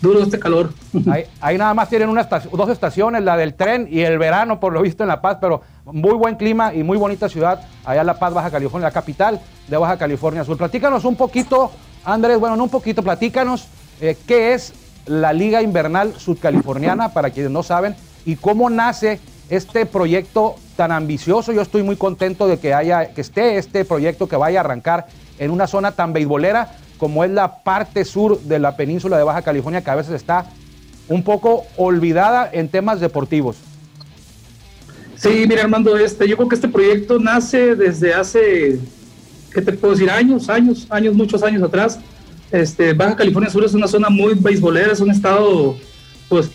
duro 0.00 0.22
este 0.22 0.38
calor. 0.38 0.72
Ahí, 1.40 1.58
nada 1.58 1.74
más 1.74 1.88
tienen 1.88 2.08
una 2.08 2.24
dos 2.24 2.70
estaciones, 2.70 3.22
la 3.22 3.36
del 3.36 3.54
tren 3.54 3.88
y 3.90 4.00
el 4.00 4.18
verano, 4.18 4.60
por 4.60 4.72
lo 4.72 4.82
visto 4.82 5.04
en 5.04 5.08
La 5.08 5.20
Paz, 5.20 5.38
pero 5.40 5.62
muy 5.84 6.14
buen 6.14 6.36
clima 6.36 6.74
y 6.74 6.82
muy 6.82 6.96
bonita 6.96 7.28
ciudad, 7.28 7.62
allá 7.84 8.00
en 8.00 8.06
La 8.06 8.18
Paz, 8.18 8.32
Baja 8.32 8.50
California, 8.50 8.88
la 8.88 8.92
capital 8.92 9.40
de 9.68 9.76
Baja 9.76 9.98
California 9.98 10.44
Sur. 10.44 10.56
Platícanos 10.56 11.04
un 11.04 11.16
poquito, 11.16 11.70
Andrés, 12.04 12.38
bueno, 12.38 12.56
no 12.56 12.64
un 12.64 12.70
poquito, 12.70 13.02
platícanos 13.02 13.68
eh, 14.00 14.16
qué 14.26 14.54
es 14.54 14.72
la 15.06 15.32
Liga 15.32 15.62
Invernal 15.62 16.14
Sudcaliforniana, 16.14 17.12
para 17.12 17.30
quienes 17.30 17.50
no 17.50 17.62
saben, 17.62 17.94
y 18.24 18.36
cómo 18.36 18.70
nace 18.70 19.20
este 19.48 19.84
proyecto 19.84 20.54
tan 20.76 20.92
ambicioso. 20.92 21.52
Yo 21.52 21.62
estoy 21.62 21.82
muy 21.82 21.96
contento 21.96 22.46
de 22.46 22.58
que 22.58 22.72
haya, 22.72 23.12
que 23.12 23.20
esté 23.20 23.58
este 23.58 23.84
proyecto 23.84 24.28
que 24.28 24.36
vaya 24.36 24.60
a 24.60 24.64
arrancar 24.64 25.08
en 25.38 25.50
una 25.50 25.66
zona 25.66 25.92
tan 25.92 26.12
beisbolera 26.12 26.76
como 27.00 27.24
es 27.24 27.30
la 27.30 27.64
parte 27.64 28.04
sur 28.04 28.40
de 28.42 28.58
la 28.58 28.76
península 28.76 29.18
de 29.18 29.24
Baja 29.24 29.42
California, 29.42 29.82
que 29.82 29.90
a 29.90 29.96
veces 29.96 30.14
está 30.14 30.46
un 31.08 31.24
poco 31.24 31.64
olvidada 31.76 32.48
en 32.52 32.68
temas 32.68 33.00
deportivos. 33.00 33.56
Sí, 35.16 35.44
mira 35.48 35.62
Armando, 35.62 35.96
este, 35.96 36.28
yo 36.28 36.36
creo 36.36 36.48
que 36.48 36.54
este 36.54 36.68
proyecto 36.68 37.18
nace 37.18 37.74
desde 37.74 38.14
hace, 38.14 38.78
¿qué 39.52 39.60
te 39.60 39.72
puedo 39.72 39.94
decir? 39.94 40.10
Años, 40.10 40.48
años, 40.48 40.86
años, 40.90 41.14
muchos 41.14 41.42
años 41.42 41.62
atrás. 41.62 41.98
Este, 42.52 42.92
Baja 42.92 43.16
California 43.16 43.50
Sur 43.50 43.64
es 43.64 43.74
una 43.74 43.88
zona 43.88 44.08
muy 44.08 44.34
beisbolera, 44.34 44.92
es 44.92 45.00
un 45.00 45.10
estado, 45.10 45.76
pues, 46.28 46.50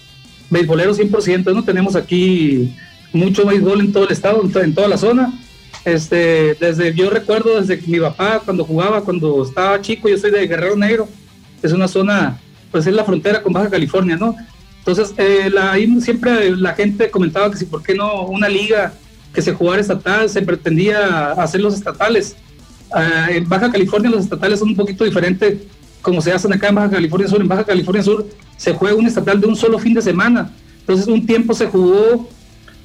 beisbolero 0.49 0.93
100%, 0.93 1.53
¿no? 1.53 1.63
Tenemos 1.63 1.95
aquí 1.95 2.75
mucho 3.13 3.45
béisbol 3.45 3.81
en 3.81 3.93
todo 3.93 4.05
el 4.05 4.11
estado, 4.11 4.41
en, 4.43 4.75
toda 4.75 4.87
la 4.87 4.97
zona. 4.97 5.33
Este, 5.83 6.55
desde, 6.55 6.93
yo 6.93 7.09
recuerdo 7.09 7.59
desde 7.59 7.81
mi 7.87 7.99
papá 7.99 8.41
cuando 8.43 8.63
jugaba, 8.63 9.01
cuando 9.01 9.43
estaba 9.43 9.81
chico, 9.81 10.09
yo 10.09 10.17
soy 10.17 10.31
de 10.31 10.47
Guerrero 10.47 10.75
Negro, 10.75 11.07
es 11.61 11.71
una 11.71 11.87
zona, 11.87 12.39
pues 12.71 12.87
es 12.87 12.93
la 12.93 13.03
frontera 13.03 13.43
con 13.43 13.53
Baja 13.53 13.69
California, 13.69 14.17
¿no? 14.17 14.35
Entonces, 14.79 15.13
eh, 15.17 15.49
la, 15.51 15.71
ahí 15.71 15.99
siempre 16.01 16.55
la 16.55 16.73
gente 16.73 17.09
comentaba 17.09 17.49
que 17.49 17.57
si, 17.57 17.65
¿por 17.65 17.81
qué 17.81 17.95
no 17.95 18.23
una 18.23 18.47
liga 18.47 18.93
que 19.33 19.41
se 19.41 19.53
jugara 19.53 19.81
estatal? 19.81 20.29
Se 20.29 20.41
pretendía 20.41 21.31
hacer 21.31 21.61
los 21.61 21.73
estatales. 21.73 22.35
Ah, 22.93 23.27
en 23.31 23.49
Baja 23.49 23.71
California 23.71 24.11
los 24.11 24.23
estatales 24.23 24.59
son 24.59 24.69
un 24.69 24.75
poquito 24.75 25.03
diferentes 25.03 25.57
como 26.03 26.21
se 26.21 26.31
hacen 26.31 26.53
acá 26.53 26.69
en 26.69 26.75
Baja 26.75 26.91
California 26.91 27.27
Sur. 27.27 27.41
En 27.41 27.47
Baja 27.47 27.63
California 27.63 28.03
Sur 28.03 28.27
se 28.57 28.73
juega 28.73 28.95
un 28.95 29.07
estatal 29.07 29.41
de 29.41 29.47
un 29.47 29.55
solo 29.55 29.79
fin 29.79 29.95
de 29.95 30.03
semana. 30.03 30.51
Entonces, 30.81 31.07
un 31.07 31.25
tiempo 31.25 31.55
se 31.55 31.65
jugó 31.65 32.29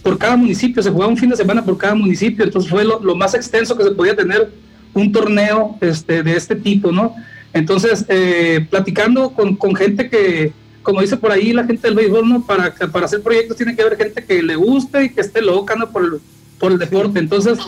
por 0.02 0.18
cada 0.18 0.36
municipio, 0.36 0.82
se 0.82 0.90
jugaba 0.90 1.10
un 1.10 1.16
fin 1.16 1.30
de 1.30 1.36
semana 1.36 1.64
por 1.64 1.76
cada 1.76 1.94
municipio. 1.94 2.44
Entonces, 2.44 2.70
fue 2.70 2.84
lo, 2.84 3.14
más 3.14 3.34
extenso 3.34 3.76
que 3.76 3.84
se 3.84 3.90
podía 3.92 4.16
tener 4.16 4.50
un 4.94 5.12
torneo 5.12 5.76
este, 5.80 6.22
de 6.22 6.36
este 6.36 6.56
tipo, 6.56 6.90
¿no? 6.90 7.14
Entonces, 7.52 8.04
eh, 8.08 8.66
platicando 8.70 9.30
con, 9.30 9.74
gente 9.76 10.08
que, 10.08 10.52
como 10.82 11.00
dice 11.00 11.16
por 11.16 11.32
ahí 11.32 11.52
la 11.52 11.64
gente 11.64 11.88
del 11.88 11.96
béisbol, 11.96 12.28
¿no? 12.28 12.46
Para, 12.46 12.74
para 12.74 13.06
hacer 13.06 13.22
proyectos 13.22 13.56
tiene 13.56 13.74
que 13.74 13.82
haber 13.82 13.96
gente 13.96 14.24
que 14.24 14.42
le 14.42 14.56
guste 14.56 15.04
y 15.04 15.10
que 15.10 15.20
esté 15.20 15.42
loca, 15.42 15.74
¿no? 15.74 15.90
Por 15.90 16.04
el, 16.04 16.10
por 16.58 16.72
el 16.72 16.78
deporte. 16.78 17.18
Entonces, 17.18 17.58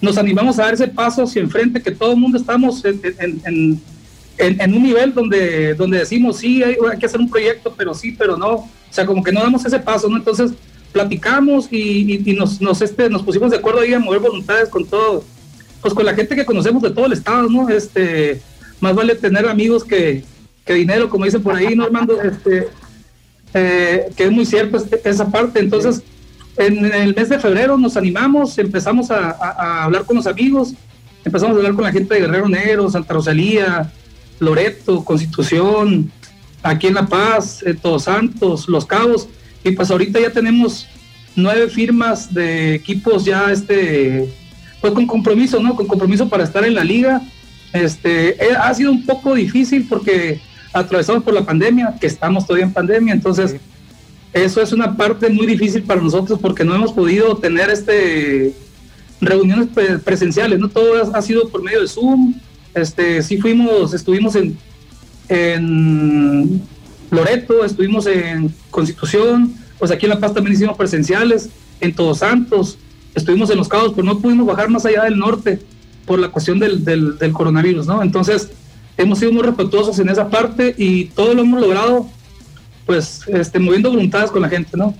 nos 0.00 0.18
animamos 0.18 0.58
a 0.58 0.64
dar 0.64 0.74
ese 0.74 0.88
paso 0.88 1.22
hacia 1.22 1.42
enfrente, 1.42 1.82
que 1.82 1.90
todo 1.90 2.12
el 2.12 2.18
mundo 2.18 2.38
estamos 2.38 2.84
en, 2.84 3.80
en, 4.38 4.74
un 4.74 4.82
nivel 4.82 5.14
donde, 5.14 5.74
donde 5.74 5.98
decimos, 5.98 6.38
sí, 6.38 6.62
hay, 6.62 6.76
que 6.98 7.06
hacer 7.06 7.20
un 7.20 7.30
proyecto, 7.30 7.72
pero 7.76 7.94
sí, 7.94 8.12
pero 8.12 8.36
no. 8.36 8.50
O 8.54 8.68
sea, 8.90 9.06
como 9.06 9.22
que 9.22 9.32
no 9.32 9.40
damos 9.40 9.64
ese 9.64 9.78
paso, 9.78 10.08
¿no? 10.08 10.16
Entonces, 10.16 10.52
platicamos 10.92 11.68
y, 11.72 12.22
nos, 12.36 12.60
nos, 12.60 12.82
este, 12.82 13.08
nos 13.08 13.22
pusimos 13.22 13.50
de 13.50 13.56
acuerdo 13.56 13.80
ahí 13.80 13.94
a 13.94 13.98
mover 13.98 14.20
voluntades 14.20 14.68
con 14.68 14.84
todo, 14.84 15.24
pues 15.80 15.94
con 15.94 16.04
la 16.04 16.14
gente 16.14 16.36
que 16.36 16.44
conocemos 16.44 16.82
de 16.82 16.90
todo 16.90 17.06
el 17.06 17.12
estado, 17.12 17.48
¿no? 17.48 17.68
Este, 17.68 18.40
más 18.80 18.94
vale 18.94 19.14
tener 19.14 19.48
amigos 19.48 19.84
que, 19.84 20.22
que 20.64 20.74
dinero, 20.74 21.08
como 21.08 21.24
dicen 21.24 21.42
por 21.42 21.54
ahí, 21.54 21.74
¿no, 21.74 21.84
Armando? 21.84 22.20
Este, 22.20 22.68
eh, 23.54 24.10
que 24.16 24.24
es 24.24 24.30
muy 24.30 24.46
cierto 24.46 24.76
este, 24.76 25.00
esa 25.08 25.30
parte. 25.30 25.60
Entonces, 25.60 26.02
en, 26.56 26.84
el 26.84 27.14
mes 27.14 27.28
de 27.28 27.38
febrero 27.38 27.78
nos 27.78 27.96
animamos, 27.96 28.58
empezamos 28.58 29.10
a, 29.10 29.84
hablar 29.84 30.04
con 30.04 30.16
los 30.16 30.26
amigos, 30.26 30.74
empezamos 31.24 31.54
a 31.54 31.58
hablar 31.58 31.74
con 31.74 31.84
la 31.84 31.92
gente 31.92 32.14
de 32.14 32.20
Guerrero 32.20 32.48
Negro, 32.48 32.90
Santa 32.90 33.14
Rosalía, 33.14 33.90
Loreto, 34.38 35.04
Constitución, 35.04 36.10
aquí 36.62 36.88
en 36.88 36.94
La 36.94 37.06
Paz, 37.06 37.64
Todos 37.80 38.04
Santos, 38.04 38.68
Los 38.68 38.86
Cabos, 38.86 39.28
y 39.64 39.72
pues 39.72 39.90
ahorita 39.90 40.20
ya 40.20 40.30
tenemos 40.30 40.86
nueve 41.36 41.68
firmas 41.68 42.32
de 42.32 42.74
equipos 42.74 43.24
ya, 43.24 43.50
este, 43.50 44.28
pues 44.80 44.92
con 44.92 45.06
compromiso, 45.06 45.60
¿no? 45.60 45.74
Con 45.74 45.86
compromiso 45.86 46.28
para 46.28 46.44
estar 46.44 46.64
en 46.64 46.74
la 46.74 46.84
liga. 46.84 47.22
Este, 47.72 48.44
eh, 48.44 48.54
ha 48.58 48.72
sido 48.74 48.92
un 48.92 49.06
poco 49.06 49.34
difícil 49.34 49.86
porque 49.88 50.40
atravesamos 50.72 51.22
por 51.22 51.34
la 51.34 51.44
pandemia, 51.44 51.96
que 52.00 52.06
estamos 52.06 52.46
todavía 52.46 52.66
en 52.66 52.72
pandemia, 52.72 53.14
entonces 53.14 53.56
eso 54.32 54.62
es 54.62 54.72
una 54.72 54.96
parte 54.96 55.28
muy 55.28 55.46
difícil 55.46 55.82
para 55.82 56.00
nosotros 56.00 56.38
porque 56.40 56.64
no 56.64 56.74
hemos 56.74 56.92
podido 56.92 57.36
tener 57.36 57.68
este 57.70 58.54
reuniones 59.20 59.68
presenciales, 60.04 60.58
no 60.58 60.68
todo 60.68 61.14
ha 61.14 61.22
sido 61.22 61.48
por 61.48 61.62
medio 61.62 61.80
de 61.80 61.88
Zoom. 61.88 62.34
Este, 62.74 63.22
sí 63.22 63.36
fuimos, 63.36 63.94
estuvimos 63.94 64.34
en, 64.34 64.56
en 65.28 66.62
Loreto, 67.12 67.62
estuvimos 67.62 68.06
en 68.06 68.52
Constitución, 68.70 69.54
pues 69.78 69.90
aquí 69.90 70.06
en 70.06 70.10
La 70.10 70.18
Paz 70.18 70.32
también 70.32 70.54
hicimos 70.54 70.78
presenciales, 70.78 71.50
en 71.80 71.94
Todos 71.94 72.18
Santos, 72.18 72.78
estuvimos 73.14 73.50
en 73.50 73.58
Los 73.58 73.68
Cabos, 73.68 73.92
pero 73.94 74.06
no 74.06 74.18
pudimos 74.18 74.46
bajar 74.46 74.70
más 74.70 74.86
allá 74.86 75.04
del 75.04 75.18
norte 75.18 75.60
por 76.06 76.18
la 76.18 76.28
cuestión 76.28 76.58
del, 76.58 76.84
del, 76.84 77.32
coronavirus, 77.34 77.86
¿no? 77.86 78.02
Entonces, 78.02 78.50
hemos 78.96 79.18
sido 79.18 79.30
muy 79.30 79.42
respetuosos 79.42 79.98
en 79.98 80.08
esa 80.08 80.30
parte 80.30 80.74
y 80.78 81.06
todo 81.06 81.34
lo 81.34 81.42
hemos 81.42 81.60
logrado, 81.60 82.08
pues, 82.86 83.28
este, 83.28 83.58
moviendo 83.58 83.90
voluntades 83.90 84.30
con 84.30 84.40
la 84.40 84.48
gente, 84.48 84.74
¿no? 84.78 84.94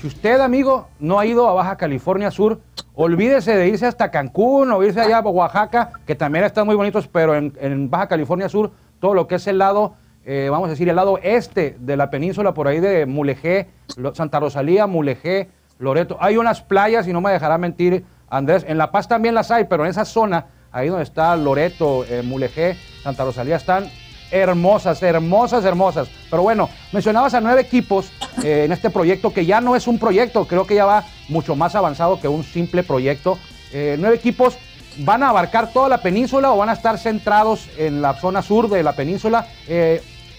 Si 0.00 0.08
usted, 0.08 0.40
amigo, 0.40 0.88
no 0.98 1.20
ha 1.20 1.26
ido 1.26 1.48
a 1.48 1.52
Baja 1.52 1.76
California 1.76 2.32
Sur, 2.32 2.60
olvídese 2.96 3.54
de 3.54 3.68
irse 3.68 3.86
hasta 3.86 4.10
Cancún 4.10 4.72
o 4.72 4.82
irse 4.82 5.00
allá 5.00 5.18
a 5.18 5.20
Oaxaca, 5.20 5.92
que 6.04 6.16
también 6.16 6.44
están 6.44 6.66
muy 6.66 6.74
bonitos, 6.74 7.06
pero 7.06 7.36
en, 7.36 7.88
Baja 7.88 8.08
California 8.08 8.48
Sur, 8.48 8.72
todo 8.98 9.14
lo 9.14 9.28
que 9.28 9.36
es 9.36 9.46
el 9.46 9.58
lado, 9.58 9.94
eh, 10.26 10.48
vamos 10.50 10.66
a 10.66 10.70
decir, 10.70 10.88
el 10.88 10.96
lado 10.96 11.18
este 11.22 11.76
de 11.78 11.96
la 11.96 12.10
península, 12.10 12.52
por 12.52 12.66
ahí 12.66 12.80
de 12.80 13.06
Mulegé, 13.06 13.68
Santa 14.12 14.40
Rosalía, 14.40 14.86
Mulegé, 14.86 15.48
Loreto. 15.78 16.16
Hay 16.20 16.36
unas 16.36 16.60
playas, 16.60 17.06
y 17.06 17.12
no 17.12 17.20
me 17.20 17.30
dejará 17.30 17.58
mentir 17.58 18.04
Andrés, 18.28 18.64
en 18.66 18.76
La 18.76 18.90
Paz 18.90 19.06
también 19.06 19.34
las 19.34 19.52
hay, 19.52 19.64
pero 19.64 19.84
en 19.84 19.90
esa 19.90 20.04
zona 20.04 20.46
ahí 20.72 20.88
donde 20.88 21.04
está 21.04 21.36
Loreto, 21.36 22.04
eh, 22.04 22.22
Mulegé, 22.22 22.76
Santa 23.02 23.24
Rosalía, 23.24 23.56
están 23.56 23.88
hermosas, 24.32 25.00
hermosas, 25.02 25.64
hermosas. 25.64 26.08
Pero 26.28 26.42
bueno, 26.42 26.68
mencionabas 26.92 27.34
a 27.34 27.40
nueve 27.40 27.60
equipos 27.60 28.10
eh, 28.42 28.64
en 28.64 28.72
este 28.72 28.90
proyecto 28.90 29.32
que 29.32 29.46
ya 29.46 29.60
no 29.60 29.76
es 29.76 29.86
un 29.86 30.00
proyecto, 30.00 30.46
creo 30.46 30.66
que 30.66 30.74
ya 30.74 30.84
va 30.84 31.04
mucho 31.28 31.54
más 31.54 31.76
avanzado 31.76 32.20
que 32.20 32.26
un 32.26 32.42
simple 32.42 32.82
proyecto. 32.82 33.38
Eh, 33.72 33.96
nueve 33.98 34.16
equipos 34.16 34.58
van 34.98 35.22
a 35.22 35.28
abarcar 35.28 35.72
toda 35.72 35.88
la 35.88 35.98
península 35.98 36.50
o 36.52 36.56
van 36.56 36.70
a 36.70 36.72
estar 36.72 36.98
centrados 36.98 37.68
en 37.78 38.02
la 38.02 38.14
zona 38.14 38.42
sur 38.42 38.68
de 38.68 38.82
la 38.82 38.92
península. 38.92 39.46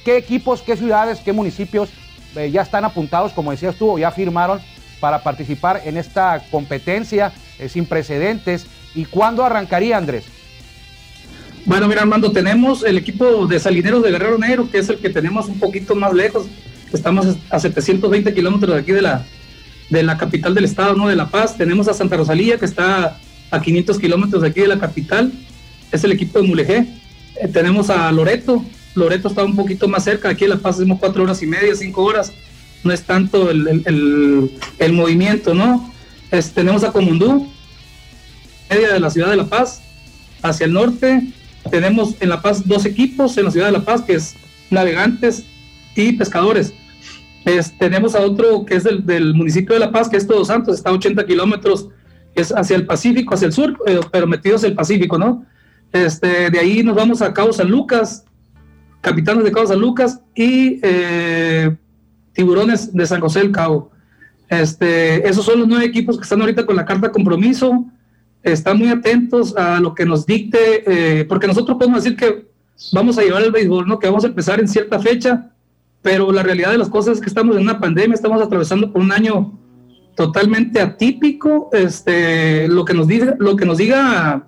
¿Qué 0.08 0.16
equipos, 0.16 0.62
qué 0.62 0.78
ciudades, 0.78 1.20
qué 1.20 1.34
municipios 1.34 1.90
ya 2.34 2.62
están 2.62 2.86
apuntados, 2.86 3.34
como 3.34 3.52
decías 3.52 3.76
tú, 3.76 3.92
o 3.92 4.00
ya 4.00 4.10
firmaron 4.10 4.62
para 5.02 5.22
participar 5.22 5.82
en 5.84 5.98
esta 5.98 6.42
competencia 6.50 7.34
sin 7.68 7.86
precedentes 7.86 8.68
¿Y 8.96 9.04
cuándo 9.04 9.44
arrancaría, 9.44 9.98
Andrés? 9.98 10.24
Bueno, 11.66 11.90
mira, 11.90 12.04
Armando, 12.04 12.32
tenemos 12.32 12.86
el 12.86 12.98
equipo 12.98 13.46
de 13.48 13.60
Salineros 13.60 14.02
de 14.02 14.12
Guerrero 14.12 14.38
Negro, 14.38 14.72
que 14.72 14.78
es 14.78 14.88
el 14.88 14.98
que 15.00 15.10
tenemos 15.10 15.50
un 15.50 15.60
poquito 15.60 15.94
más 15.94 16.14
lejos. 16.14 16.46
Estamos 16.94 17.36
a 17.50 17.60
720 17.60 18.34
kilómetros 18.34 18.76
de 18.76 18.80
aquí 18.80 18.94
de 18.94 19.02
la, 19.02 19.26
de 19.90 20.04
la 20.04 20.18
capital 20.18 20.56
del 20.56 20.64
estado, 20.64 20.96
¿no? 20.96 21.10
De 21.10 21.18
La 21.18 21.28
Paz. 21.28 21.58
Tenemos 21.58 21.90
a 21.90 21.94
Santa 21.94 22.16
Rosalía, 22.16 22.58
que 22.58 22.64
está 22.64 23.20
a 23.52 23.62
500 23.62 24.00
kilómetros 24.00 24.42
de 24.42 24.48
aquí 24.48 24.62
de 24.62 24.70
la 24.70 24.80
capital. 24.80 25.34
Es 25.92 26.06
el 26.06 26.14
equipo 26.14 26.40
de 26.40 26.48
Mulegé. 26.48 26.88
Eh, 27.36 27.50
tenemos 27.50 27.90
a 27.90 28.10
Loreto. 28.14 28.64
Loreto 28.98 29.28
está 29.28 29.44
un 29.44 29.56
poquito 29.56 29.88
más 29.88 30.04
cerca. 30.04 30.30
Aquí 30.30 30.46
en 30.46 30.52
La 30.52 30.58
Paz 30.58 30.76
hacemos 30.76 31.00
cuatro 31.00 31.24
horas 31.24 31.42
y 31.44 31.48
media, 31.48 31.76
cinco 31.76 32.04
horas. 32.04 32.34
No 32.84 32.92
es 32.92 33.04
tanto 33.04 33.50
el, 33.52 34.52
el, 34.80 34.94
movimiento, 34.94 35.54
¿no? 35.54 35.92
tenemos 36.54 36.84
a 36.84 36.92
Comundú, 36.92 37.48
media 38.70 38.94
de 38.94 39.00
la 39.00 39.10
ciudad 39.10 39.30
de 39.30 39.38
La 39.38 39.46
Paz, 39.46 39.82
hacia 40.42 40.66
el 40.66 40.74
norte. 40.74 41.22
Tenemos 41.70 42.16
en 42.20 42.30
La 42.30 42.42
Paz 42.42 42.68
dos 42.68 42.86
equipos 42.86 43.38
en 43.38 43.46
la 43.46 43.52
ciudad 43.52 43.68
de 43.68 43.72
La 43.74 43.84
Paz, 43.84 44.02
que 44.02 44.14
es 44.14 44.36
navegantes 44.70 45.44
y 45.96 46.14
pescadores. 46.14 46.74
tenemos 47.80 48.16
a 48.16 48.22
otro 48.22 48.66
que 48.66 48.76
es 48.76 48.84
del, 48.84 49.34
municipio 49.34 49.74
de 49.74 49.80
La 49.80 49.92
Paz, 49.92 50.10
que 50.10 50.18
es 50.18 50.28
Todos 50.28 50.48
Santos, 50.48 50.76
está 50.76 50.90
a 50.90 50.94
80 50.94 51.26
kilómetros, 51.26 51.90
es 52.36 52.52
hacia 52.52 52.76
el 52.76 52.86
Pacífico, 52.86 53.34
hacia 53.34 53.48
el 53.48 53.54
sur, 53.54 53.78
eh, 53.88 54.00
pero 54.12 54.28
metidos 54.28 54.64
el 54.64 54.76
Pacífico, 54.76 55.18
¿no? 55.18 55.46
Este, 55.92 56.50
de 56.50 56.60
ahí 56.60 56.84
nos 56.84 56.96
vamos 56.96 57.22
a 57.22 57.34
Cabo 57.34 57.54
San 57.54 57.70
Lucas, 57.70 58.26
Capitanes 59.08 59.44
de 59.44 59.52
Cabo 59.52 59.68
San 59.68 59.80
Lucas 59.80 60.20
y 60.36 60.80
eh, 60.84 61.76
Tiburones 62.34 62.94
de 62.94 63.06
San 63.06 63.22
José 63.22 63.40
del 63.40 63.52
Cabo. 63.52 63.90
Este, 64.50 65.28
esos 65.28 65.46
son 65.46 65.60
los 65.60 65.68
nueve 65.68 65.86
equipos 65.86 66.18
que 66.18 66.24
están 66.24 66.42
ahorita 66.42 66.66
con 66.66 66.76
la 66.76 66.86
carta 66.86 67.12
compromiso 67.12 67.86
están 68.44 68.78
muy 68.78 68.90
atentos 68.90 69.56
a 69.56 69.80
lo 69.80 69.94
que 69.94 70.06
nos 70.06 70.26
dicte, 70.26 70.84
eh, 70.86 71.26
porque 71.26 71.48
nosotros 71.48 71.78
podemos 71.78 72.04
decir 72.04 72.18
que 72.18 72.48
vamos 72.92 73.18
a 73.18 73.22
llevar 73.22 73.44
el 73.44 73.52
béisbol, 73.52 73.88
¿no? 73.88 74.00
Que 74.00 74.08
vamos 74.08 74.24
a 74.24 74.28
empezar 74.28 74.60
en 74.60 74.68
cierta 74.68 75.00
fecha, 75.00 75.52
pero 76.02 76.32
la 76.32 76.44
realidad 76.44 76.72
de 76.72 76.78
las 76.78 76.90
cosas 76.90 77.16
es 77.16 77.22
que 77.22 77.30
estamos 77.30 77.56
en 77.56 77.64
una 77.64 77.80
pandemia, 77.80 78.16
estamos 78.16 78.42
atravesando 78.42 78.92
por 78.92 79.02
un 79.02 79.12
año 79.12 79.58
totalmente 80.16 80.80
atípico. 80.80 81.70
Este, 81.74 82.68
lo 82.68 82.86
que 82.86 82.94
nos 82.94 83.08
diga, 83.08 83.36
lo 83.40 83.56
que 83.56 83.66
nos 83.66 83.78
diga, 83.78 84.48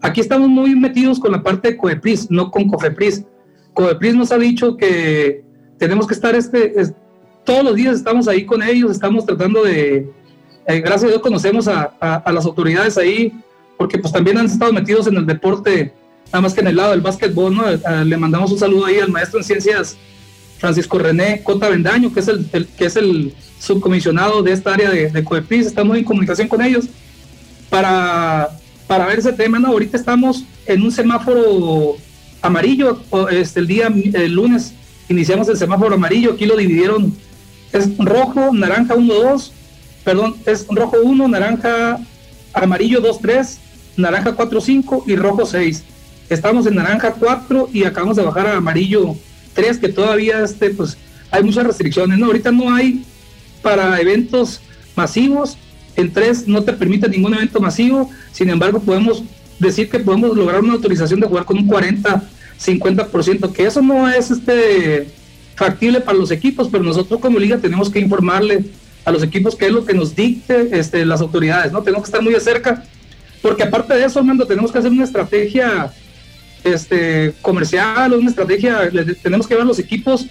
aquí 0.00 0.20
estamos 0.20 0.48
muy 0.48 0.74
metidos 0.74 1.20
con 1.20 1.32
la 1.32 1.42
parte 1.42 1.72
de 1.72 1.76
Coepris, 1.76 2.30
no 2.30 2.50
con 2.50 2.68
Cofepris. 2.68 3.24
Coepris 3.78 4.16
nos 4.16 4.32
ha 4.32 4.38
dicho 4.38 4.76
que 4.76 5.44
tenemos 5.78 6.08
que 6.08 6.14
estar 6.14 6.34
este, 6.34 6.74
todos 7.44 7.62
los 7.62 7.76
días 7.76 7.94
estamos 7.94 8.26
ahí 8.26 8.44
con 8.44 8.60
ellos, 8.60 8.90
estamos 8.90 9.24
tratando 9.24 9.62
de 9.62 10.10
eh, 10.66 10.80
gracias 10.80 11.04
a 11.04 11.06
Dios 11.06 11.22
conocemos 11.22 11.68
a, 11.68 12.24
las 12.26 12.44
autoridades 12.44 12.98
ahí, 12.98 13.32
porque 13.76 13.96
pues 13.96 14.12
también 14.12 14.36
han 14.36 14.46
estado 14.46 14.72
metidos 14.72 15.06
en 15.06 15.16
el 15.16 15.24
deporte, 15.24 15.92
nada 16.26 16.40
más 16.40 16.54
que 16.54 16.60
en 16.60 16.66
el 16.66 16.74
lado 16.74 16.90
del 16.90 17.02
básquetbol, 17.02 17.54
¿no? 17.54 17.70
Eh, 17.70 17.78
le 18.04 18.16
mandamos 18.16 18.50
un 18.50 18.58
saludo 18.58 18.86
ahí 18.86 18.98
al 18.98 19.12
maestro 19.12 19.38
en 19.38 19.44
ciencias 19.44 19.96
Francisco 20.58 20.98
René 20.98 21.44
Cota 21.44 21.68
Vendaño, 21.68 22.12
que 22.12 22.18
es 22.18 22.26
el, 22.26 22.48
que 22.76 22.84
es 22.84 22.96
el 22.96 23.32
subcomisionado 23.60 24.42
de 24.42 24.54
esta 24.54 24.74
área 24.74 24.90
de, 24.90 25.08
de 25.08 25.22
COEPRIS, 25.22 25.68
estamos 25.68 25.96
en 25.96 26.02
comunicación 26.02 26.48
con 26.48 26.62
ellos 26.62 26.86
para, 27.70 28.48
para 28.88 29.06
ver 29.06 29.20
ese 29.20 29.32
tema. 29.34 29.60
¿no? 29.60 29.68
Ahorita 29.68 29.96
estamos 29.96 30.42
en 30.66 30.82
un 30.82 30.90
semáforo 30.90 31.96
amarillo, 32.42 33.00
este, 33.30 33.60
el 33.60 33.66
día 33.66 33.92
el 34.14 34.32
lunes 34.32 34.74
iniciamos 35.08 35.48
el 35.48 35.56
semáforo 35.56 35.94
amarillo, 35.94 36.32
aquí 36.32 36.46
lo 36.46 36.56
dividieron, 36.56 37.14
es 37.72 37.96
rojo, 37.98 38.50
naranja 38.52 38.94
1, 38.94 39.14
2, 39.14 39.52
perdón, 40.04 40.36
es 40.46 40.66
rojo 40.68 40.96
1, 41.02 41.28
naranja, 41.28 41.98
amarillo 42.52 43.00
2, 43.00 43.18
3, 43.20 43.58
naranja 43.96 44.34
4, 44.34 44.60
5 44.60 45.04
y 45.06 45.16
rojo 45.16 45.46
6. 45.46 45.84
Estamos 46.28 46.66
en 46.66 46.74
naranja 46.76 47.12
4 47.12 47.70
y 47.72 47.84
acabamos 47.84 48.16
de 48.16 48.22
bajar 48.22 48.46
a 48.46 48.56
amarillo 48.56 49.16
3, 49.54 49.78
que 49.78 49.88
todavía 49.88 50.44
este, 50.44 50.70
pues, 50.70 50.96
hay 51.30 51.42
muchas 51.42 51.66
restricciones. 51.66 52.18
¿no? 52.18 52.26
Ahorita 52.26 52.52
no 52.52 52.74
hay 52.74 53.04
para 53.62 53.98
eventos 54.00 54.60
masivos, 54.94 55.56
en 55.96 56.12
3 56.12 56.46
no 56.48 56.62
te 56.62 56.72
permite 56.72 57.08
ningún 57.08 57.34
evento 57.34 57.60
masivo, 57.60 58.10
sin 58.32 58.50
embargo 58.50 58.80
podemos 58.80 59.24
decir 59.58 59.88
que 59.88 59.98
podemos 59.98 60.36
lograr 60.36 60.60
una 60.60 60.74
autorización 60.74 61.20
de 61.20 61.26
jugar 61.26 61.44
con 61.44 61.58
un 61.58 61.66
40, 61.66 62.22
50%, 62.58 63.52
que 63.52 63.66
eso 63.66 63.82
no 63.82 64.08
es 64.08 64.30
este 64.30 65.08
factible 65.54 66.00
para 66.00 66.16
los 66.16 66.30
equipos, 66.30 66.68
pero 66.70 66.84
nosotros 66.84 67.20
como 67.20 67.38
liga 67.38 67.58
tenemos 67.58 67.90
que 67.90 67.98
informarle 67.98 68.64
a 69.04 69.10
los 69.10 69.22
equipos 69.22 69.56
qué 69.56 69.66
es 69.66 69.72
lo 69.72 69.84
que 69.84 69.94
nos 69.94 70.14
dicte 70.14 70.68
este, 70.78 71.04
las 71.04 71.20
autoridades, 71.20 71.72
¿no? 71.72 71.82
Tenemos 71.82 72.04
que 72.04 72.08
estar 72.08 72.22
muy 72.22 72.32
de 72.32 72.40
cerca, 72.40 72.84
porque 73.42 73.64
aparte 73.64 73.94
de 73.94 74.04
eso, 74.04 74.18
Armando, 74.18 74.46
tenemos 74.46 74.70
que 74.70 74.78
hacer 74.78 74.90
una 74.90 75.04
estrategia 75.04 75.92
este, 76.62 77.34
comercial, 77.42 78.12
una 78.14 78.30
estrategia, 78.30 78.90
tenemos 79.22 79.46
que 79.46 79.54
ver 79.54 79.64
los 79.64 79.78
equipos, 79.78 80.26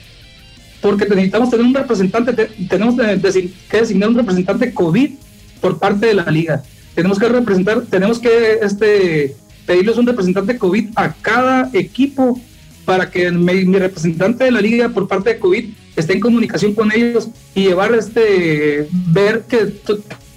porque 0.81 1.05
necesitamos 1.05 1.49
tener 1.49 1.65
un 1.65 1.73
representante, 1.73 2.33
tenemos 2.69 2.95
que 2.95 3.77
designar 3.77 4.09
un 4.09 4.15
representante 4.15 4.73
COVID 4.73 5.11
por 5.59 5.79
parte 5.79 6.07
de 6.07 6.13
la 6.13 6.29
liga. 6.31 6.63
Tenemos 6.97 7.19
que 7.19 7.29
representar, 7.29 7.83
tenemos 7.83 8.17
que 8.17 8.57
este, 8.59 9.35
pedirles 9.67 9.97
un 9.97 10.07
representante 10.07 10.57
COVID 10.57 10.89
a 10.95 11.13
cada 11.13 11.69
equipo 11.73 12.41
para 12.85 13.11
que 13.11 13.29
mi, 13.29 13.65
representante 13.65 14.45
de 14.45 14.49
la 14.49 14.61
liga 14.61 14.89
por 14.89 15.07
parte 15.07 15.29
de 15.29 15.37
COVID 15.37 15.65
esté 15.95 16.13
en 16.13 16.19
comunicación 16.19 16.73
con 16.73 16.91
ellos 16.91 17.29
y 17.53 17.65
llevar 17.65 17.93
este 17.93 18.87
ver 19.13 19.43
que, 19.47 19.75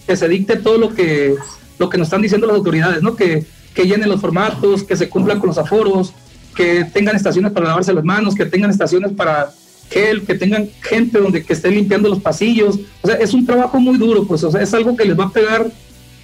que 0.07 0.15
se 0.15 0.29
dicte 0.29 0.57
todo 0.57 0.77
lo 0.77 0.95
que 0.95 1.35
lo 1.79 1.89
que 1.89 1.97
nos 1.97 2.09
están 2.09 2.21
diciendo 2.21 2.47
las 2.47 2.57
autoridades, 2.57 3.03
¿no? 3.03 3.17
Que, 3.17 3.47
que 3.73 3.87
llenen 3.87 4.11
los 4.11 4.21
formatos, 4.21 4.83
que 4.83 4.99
se 4.99 5.09
cumplan 5.09 5.41
con 5.41 5.49
los 5.49 5.57
aforos, 5.57 6.13
que 6.55 6.85
tengan 6.85 7.17
estaciones 7.17 7.53
para 7.53 7.69
lavarse 7.69 7.95
las 7.95 8.05
manos, 8.05 8.35
que 8.35 8.45
tengan 8.45 8.71
estaciones 8.71 9.13
para 9.13 9.51
gel, 9.89 10.27
que 10.27 10.35
tengan 10.35 10.69
gente 10.83 11.19
donde 11.19 11.43
que 11.43 11.55
esté 11.55 11.71
limpiando 11.71 12.11
los 12.11 12.21
pasillos. 12.21 12.79
O 13.01 13.07
sea, 13.07 13.17
es 13.17 13.33
un 13.33 13.47
trabajo 13.47 13.81
muy 13.81 13.97
duro, 13.97 14.27
pues, 14.27 14.45
o 14.45 14.51
sea, 14.51 14.61
es 14.61 14.75
algo 14.75 14.95
que 14.95 15.07
les 15.07 15.19
va 15.19 15.25
a 15.25 15.31
pegar 15.31 15.73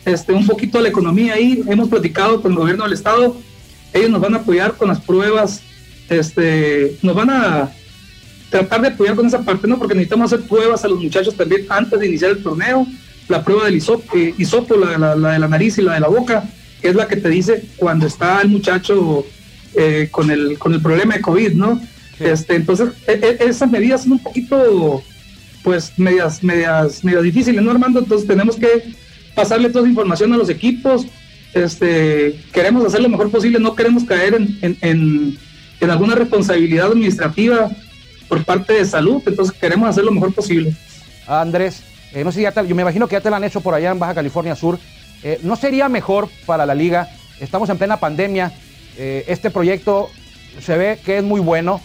este, 0.07 0.33
un 0.33 0.47
poquito 0.47 0.81
la 0.81 0.89
economía 0.89 1.35
ahí. 1.35 1.63
Hemos 1.69 1.89
platicado 1.89 2.41
con 2.41 2.53
el 2.53 2.59
gobierno 2.59 2.85
del 2.85 2.95
estado, 2.95 3.37
ellos 3.93 4.11
nos 4.11 4.21
van 4.21 4.35
a 4.35 4.39
apoyar 4.39 4.75
con 4.77 4.89
las 4.89 5.01
pruebas, 5.01 5.61
este, 6.09 6.97
nos 7.03 7.15
van 7.15 7.31
a 7.31 7.73
tratar 8.49 8.81
de 8.81 8.89
apoyar 8.89 9.17
con 9.17 9.27
esa 9.27 9.43
parte, 9.43 9.67
¿no? 9.67 9.79
Porque 9.79 9.95
necesitamos 9.95 10.33
hacer 10.33 10.47
pruebas 10.47 10.85
a 10.85 10.89
los 10.89 11.03
muchachos 11.03 11.35
también 11.35 11.67
antes 11.69 11.99
de 11.99 12.07
iniciar 12.07 12.31
el 12.31 12.43
torneo. 12.43 12.87
La 13.29 13.43
prueba 13.43 13.65
del 13.65 13.77
hisopo, 13.77 14.15
eh, 14.15 14.35
la, 14.99 15.17
de 15.33 15.39
la 15.41 15.49
nariz 15.49 15.77
y 15.79 15.83
la 15.83 15.95
de 15.95 16.01
la 16.01 16.09
boca, 16.09 16.49
que 16.81 16.89
es 16.89 16.95
la 16.95 17.09
que 17.09 17.17
te 17.17 17.29
dice 17.29 17.65
cuando 17.77 18.07
está 18.07 18.41
el 18.41 18.49
muchacho 18.49 19.27
eh, 19.75 20.07
con, 20.13 20.31
el, 20.31 20.57
con 20.59 20.73
el 20.73 20.81
problema 20.81 21.15
de 21.15 21.21
COVID, 21.21 21.53
¿no? 21.55 21.81
Este, 22.21 22.55
entonces, 22.55 22.91
e, 23.09 23.37
e, 23.41 23.49
esas 23.49 23.69
medidas 23.69 24.05
son 24.05 24.13
un 24.13 24.19
poquito, 24.21 25.03
pues, 25.65 25.93
medias, 25.97 26.45
medias, 26.45 27.03
medias 27.03 27.25
difíciles, 27.25 27.61
¿no, 27.61 27.73
Armando? 27.73 27.99
Entonces 27.99 28.29
tenemos 28.29 28.55
que 28.55 28.95
pasarle 29.37 29.69
toda 29.69 29.83
esa 29.83 29.91
información 29.91 30.33
a 30.33 30.37
los 30.37 30.49
equipos. 30.49 31.07
Este, 31.55 32.41
queremos 32.53 32.85
hacer 32.85 33.01
lo 33.03 33.09
mejor 33.09 33.31
posible, 33.31 33.61
no 33.61 33.77
queremos 33.77 34.05
caer 34.05 34.35
en, 34.35 34.59
en, 34.81 35.39
alguna 35.89 36.17
responsabilidad 36.17 36.87
administrativa 36.87 37.71
por 38.29 38.45
parte 38.45 38.73
de 38.73 38.85
salud, 38.85 39.23
entonces 39.25 39.57
queremos 39.57 39.89
hacer 39.89 40.03
lo 40.03 40.11
mejor 40.11 40.35
posible. 40.35 40.75
Andrés, 41.29 41.83
eh, 42.13 42.25
no 42.25 42.33
sé 42.33 42.39
si 42.39 42.43
ya 42.43 42.51
te, 42.51 42.67
yo 42.67 42.75
me 42.75 42.83
imagino 42.83 43.07
que 43.07 43.13
ya 43.13 43.21
te 43.21 43.31
lo 43.31 43.37
han 43.37 43.45
hecho 43.45 43.61
por 43.61 43.75
allá 43.75 43.93
en 43.93 43.99
Baja 44.01 44.15
California 44.15 44.57
Sur. 44.57 44.81
Eh, 45.23 45.39
¿No 45.43 45.55
sería 45.55 45.89
mejor 45.89 46.29
para 46.45 46.67
la 46.67 46.75
liga? 46.75 47.09
Estamos 47.41 47.69
en 47.71 47.79
plena 47.79 47.99
pandemia. 47.99 48.53
Eh, 48.99 49.25
este 49.29 49.51
proyecto 49.51 50.11
se 50.61 50.77
ve 50.77 50.99
que 51.05 51.19
es 51.19 51.25
muy 51.25 51.41
bueno, 51.41 51.81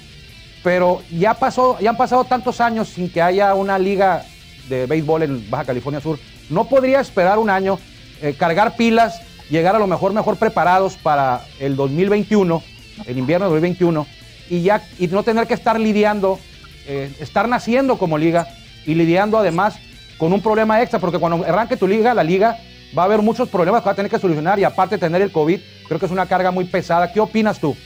pero 0.64 1.02
ya 1.12 1.36
pasó, 1.36 1.78
ya 1.80 1.92
han 1.92 1.98
pasado 1.98 2.24
tantos 2.24 2.60
años 2.60 2.90
sin 2.90 3.10
que 3.10 3.22
haya 3.22 3.54
una 3.54 3.78
liga 3.78 4.26
de 4.68 4.86
béisbol 4.86 5.24
en 5.24 5.50
Baja 5.50 5.66
California 5.66 6.02
Sur. 6.02 6.18
No 6.52 6.66
podría 6.66 7.00
esperar 7.00 7.40
un 7.40 7.50
año, 7.50 7.80
eh, 8.22 8.36
cargar 8.38 8.76
pilas, 8.76 9.22
llegar 9.50 9.74
a 9.74 9.80
lo 9.80 9.88
mejor 9.88 10.14
mejor 10.14 10.36
preparados 10.36 10.98
para 10.98 11.46
el 11.60 11.78
2021, 11.78 12.62
el 13.08 13.18
invierno 13.18 13.46
de 13.46 13.52
2021, 13.52 14.06
y 14.50 14.62
ya 14.62 14.84
y 15.00 15.08
no 15.08 15.24
tener 15.24 15.48
que 15.48 15.54
estar 15.54 15.80
lidiando, 15.80 16.40
eh, 16.88 17.10
estar 17.22 17.48
naciendo 17.48 17.98
como 17.98 18.18
liga 18.18 18.50
y 18.86 18.96
lidiando 18.96 19.38
además 19.38 19.76
con 20.18 20.34
un 20.34 20.42
problema 20.42 20.82
extra, 20.82 21.00
porque 21.00 21.20
cuando 21.20 21.46
arranque 21.46 21.78
tu 21.78 21.88
liga, 21.88 22.14
la 22.14 22.24
liga 22.24 22.60
va 22.98 23.04
a 23.04 23.06
haber 23.06 23.22
muchos 23.22 23.48
problemas 23.48 23.82
que 23.82 23.86
va 23.86 23.94
a 23.94 23.96
tener 23.96 24.12
que 24.12 24.20
solucionar 24.20 24.60
y 24.60 24.66
aparte 24.66 24.98
tener 24.98 25.22
el 25.22 25.32
COVID, 25.32 25.58
creo 25.88 26.00
que 26.00 26.06
es 26.06 26.12
una 26.12 26.26
carga 26.26 26.52
muy 26.52 26.66
pesada. 26.66 27.14
¿Qué 27.14 27.22
opinas 27.22 27.62
tú? 27.62 27.78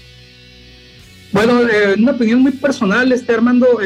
Bueno, 1.32 1.62
eh, 1.62 1.96
una 2.00 2.14
opinión 2.14 2.42
muy 2.42 2.54
personal, 2.54 3.12
este 3.12 3.32
Armando. 3.32 3.80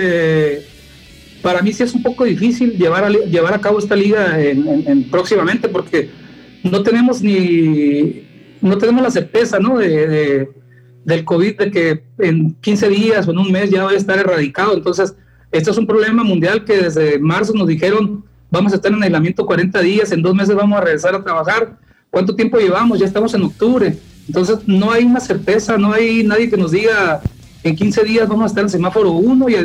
Para 1.42 1.62
mí 1.62 1.74
sí 1.74 1.84
es 1.84 1.94
un 1.94 2.04
poco 2.04 2.26
difícil 2.26 2.78
llevar 2.78 3.04
a, 3.06 3.10
llevar 3.10 3.54
a 3.54 3.62
cabo 3.62 3.80
esta 3.80 3.96
liga 3.96 4.40
en, 4.40 5.10
próximamente 5.10 5.70
porque 5.70 6.10
no 6.64 6.84
tenemos 6.84 7.22
ni 7.22 8.24
no 8.62 8.78
tenemos 8.78 9.02
la 9.02 9.12
certeza 9.12 9.60
¿no? 9.60 9.78
de, 9.78 10.50
del 11.06 11.24
COVID 11.24 11.58
de 11.58 11.72
que 11.72 12.04
en 12.18 12.54
15 12.56 12.90
días 12.90 13.28
o 13.28 13.32
en 13.32 13.38
un 13.38 13.52
mes 13.52 13.70
ya 13.70 13.86
va 13.86 13.92
a 13.92 13.96
estar 13.96 14.20
erradicado. 14.20 14.74
Entonces, 14.76 15.16
esto 15.52 15.72
es 15.72 15.78
un 15.78 15.88
problema 15.88 16.24
mundial 16.24 16.66
que 16.66 16.78
desde 16.78 17.20
marzo 17.20 17.54
nos 17.54 17.68
dijeron 17.68 18.26
vamos 18.52 18.74
a 18.74 18.76
estar 18.76 18.92
en 18.92 19.02
aislamiento 19.02 19.46
40 19.46 19.80
días, 19.82 20.12
en 20.12 20.22
dos 20.22 20.36
meses 20.36 20.56
vamos 20.56 20.78
a 20.78 20.82
regresar 20.82 21.16
a 21.16 21.24
trabajar. 21.24 21.78
¿Cuánto 22.10 22.36
tiempo 22.36 22.58
llevamos? 22.58 23.00
Ya 23.00 23.06
estamos 23.06 23.34
en 23.34 23.44
octubre. 23.44 23.96
Entonces, 24.28 24.60
no 24.66 24.92
hay 24.92 25.06
una 25.06 25.20
certeza, 25.20 25.78
no 25.78 25.94
hay 25.94 26.24
nadie 26.24 26.50
que 26.50 26.58
nos 26.58 26.72
diga 26.72 27.22
en 27.64 27.76
15 27.76 28.04
días 28.04 28.28
vamos 28.28 28.44
a 28.44 28.48
estar 28.48 28.64
en 28.64 28.70
semáforo 28.70 29.12
1 29.12 29.50
y, 29.50 29.56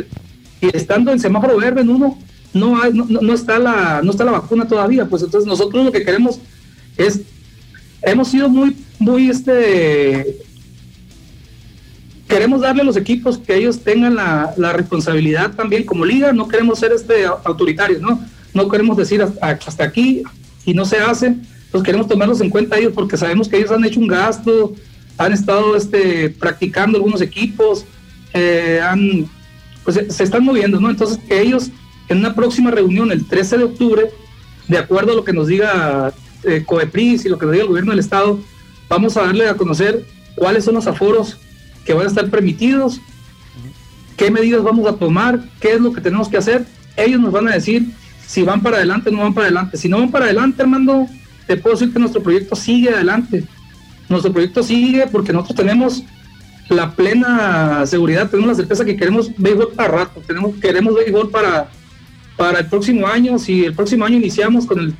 estando 0.73 1.11
en 1.11 1.19
semáforo 1.19 1.57
verde 1.57 1.81
en 1.81 1.89
uno, 1.89 2.17
no, 2.53 2.81
hay, 2.81 2.93
no, 2.93 3.05
no, 3.05 3.33
está 3.33 3.59
la, 3.59 4.01
no 4.03 4.11
está 4.11 4.23
la 4.23 4.31
vacuna 4.31 4.67
todavía, 4.67 5.05
pues 5.05 5.23
entonces 5.23 5.47
nosotros 5.47 5.85
lo 5.85 5.91
que 5.91 6.05
queremos 6.05 6.39
es, 6.97 7.21
hemos 8.01 8.29
sido 8.29 8.47
muy, 8.47 8.75
muy, 8.97 9.29
este, 9.29 10.37
queremos 12.27 12.61
darle 12.61 12.81
a 12.81 12.85
los 12.85 12.97
equipos 12.97 13.37
que 13.37 13.55
ellos 13.55 13.81
tengan 13.81 14.15
la, 14.15 14.53
la 14.57 14.73
responsabilidad 14.73 15.53
también 15.53 15.83
como 15.83 16.05
liga, 16.05 16.33
no 16.33 16.47
queremos 16.47 16.79
ser 16.79 16.91
este 16.91 17.25
autoritarios, 17.25 18.01
¿no? 18.01 18.19
No 18.53 18.69
queremos 18.69 18.97
decir 18.97 19.21
hasta, 19.21 19.83
aquí 19.83 20.23
y 20.65 20.73
no 20.73 20.85
se 20.85 20.97
hace, 20.97 21.35
pues 21.71 21.83
queremos 21.83 22.07
tomarlos 22.07 22.41
en 22.41 22.49
cuenta 22.49 22.77
ellos 22.77 22.93
porque 22.95 23.17
sabemos 23.17 23.49
que 23.49 23.57
ellos 23.57 23.71
han 23.71 23.83
hecho 23.83 23.99
un 23.99 24.07
gasto, 24.07 24.73
han 25.17 25.33
estado 25.33 25.75
este, 25.75 26.29
practicando 26.29 26.97
algunos 26.97 27.21
equipos, 27.21 27.85
eh, 28.33 28.79
han 28.81 29.29
pues 29.85 30.01
se 30.09 30.23
están 30.23 30.43
moviendo, 30.43 30.81
¿no? 30.81 30.89
Entonces, 30.89 31.19
ellos 31.29 31.69
en 32.09 32.17
una 32.17 32.35
próxima 32.35 32.71
reunión 32.71 33.11
el 33.11 33.25
13 33.25 33.59
de 33.59 33.63
octubre, 33.63 34.11
de 34.67 34.77
acuerdo 34.77 35.13
a 35.13 35.15
lo 35.15 35.23
que 35.23 35.31
nos 35.31 35.47
diga 35.47 36.13
eh, 36.43 36.63
COEPRIS 36.65 37.25
y 37.25 37.29
lo 37.29 37.37
que 37.37 37.45
nos 37.45 37.53
diga 37.53 37.63
el 37.63 37.69
gobierno 37.69 37.91
del 37.91 37.99
Estado, 37.99 38.39
vamos 38.89 39.15
a 39.15 39.21
darle 39.21 39.47
a 39.47 39.55
conocer 39.55 40.05
cuáles 40.35 40.65
son 40.65 40.75
los 40.75 40.87
aforos 40.87 41.37
que 41.85 41.93
van 41.93 42.05
a 42.05 42.09
estar 42.09 42.29
permitidos, 42.29 42.99
qué 44.17 44.31
medidas 44.31 44.63
vamos 44.63 44.87
a 44.87 44.95
tomar, 44.95 45.43
qué 45.59 45.73
es 45.73 45.81
lo 45.81 45.93
que 45.93 46.01
tenemos 46.01 46.27
que 46.27 46.37
hacer. 46.37 46.65
Ellos 46.97 47.21
nos 47.21 47.31
van 47.31 47.47
a 47.47 47.53
decir 47.53 47.85
si 48.25 48.41
van 48.41 48.61
para 48.61 48.77
adelante 48.77 49.09
o 49.09 49.11
no 49.11 49.19
van 49.19 49.33
para 49.33 49.47
adelante. 49.47 49.77
Si 49.77 49.87
no 49.87 49.99
van 49.99 50.11
para 50.11 50.25
adelante, 50.25 50.63
Armando, 50.63 51.07
te 51.45 51.57
puedo 51.57 51.75
decir 51.75 51.93
que 51.93 51.99
nuestro 51.99 52.23
proyecto 52.23 52.55
sigue 52.55 52.89
adelante. 52.89 53.43
Nuestro 54.09 54.31
proyecto 54.31 54.63
sigue 54.63 55.07
porque 55.11 55.31
nosotros 55.31 55.57
tenemos 55.57 56.03
la 56.69 56.91
plena 56.91 57.85
seguridad, 57.85 58.29
tenemos 58.29 58.49
la 58.49 58.55
certeza 58.55 58.85
que 58.85 58.95
queremos 58.95 59.31
béisbol 59.37 59.73
para 59.73 59.89
rato, 59.89 60.21
tenemos, 60.25 60.55
queremos 60.55 60.95
béisbol 60.95 61.29
para, 61.29 61.69
para 62.37 62.59
el 62.59 62.67
próximo 62.67 63.07
año, 63.07 63.37
si 63.37 63.65
el 63.65 63.73
próximo 63.73 64.05
año 64.05 64.17
iniciamos 64.17 64.65
con 64.65 64.79
el, 64.79 64.93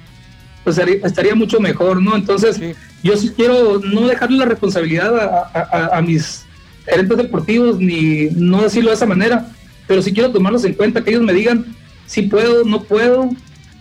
pues 0.63 0.77
estaría 0.77 1.35
mucho 1.35 1.59
mejor, 1.59 2.01
¿no? 2.01 2.15
Entonces, 2.15 2.59
yo 3.03 3.17
sí 3.17 3.31
quiero 3.35 3.79
no 3.79 4.07
dejarle 4.07 4.37
la 4.37 4.45
responsabilidad 4.45 5.49
a, 5.93 6.01
mis 6.01 6.45
gerentes 6.85 7.17
deportivos, 7.17 7.79
ni 7.79 8.29
no 8.35 8.63
decirlo 8.63 8.89
de 8.89 8.95
esa 8.95 9.05
manera, 9.05 9.47
pero 9.87 10.01
sí 10.01 10.13
quiero 10.13 10.31
tomarlos 10.31 10.65
en 10.65 10.73
cuenta, 10.73 11.03
que 11.03 11.11
ellos 11.11 11.23
me 11.23 11.33
digan 11.33 11.65
si 12.05 12.23
puedo, 12.23 12.63
no 12.63 12.83
puedo, 12.83 13.29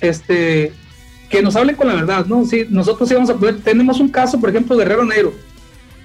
este, 0.00 0.72
que 1.28 1.42
nos 1.42 1.56
hablen 1.56 1.76
con 1.76 1.88
la 1.88 1.94
verdad, 1.94 2.26
¿no? 2.26 2.44
Si 2.44 2.66
nosotros 2.68 3.10
íbamos 3.10 3.30
a 3.30 3.34
poder, 3.34 3.60
tenemos 3.60 4.00
un 4.00 4.08
caso, 4.08 4.40
por 4.40 4.50
ejemplo, 4.50 4.76
de 4.76 4.84
Guerrero 4.84 5.04
Negro, 5.04 5.34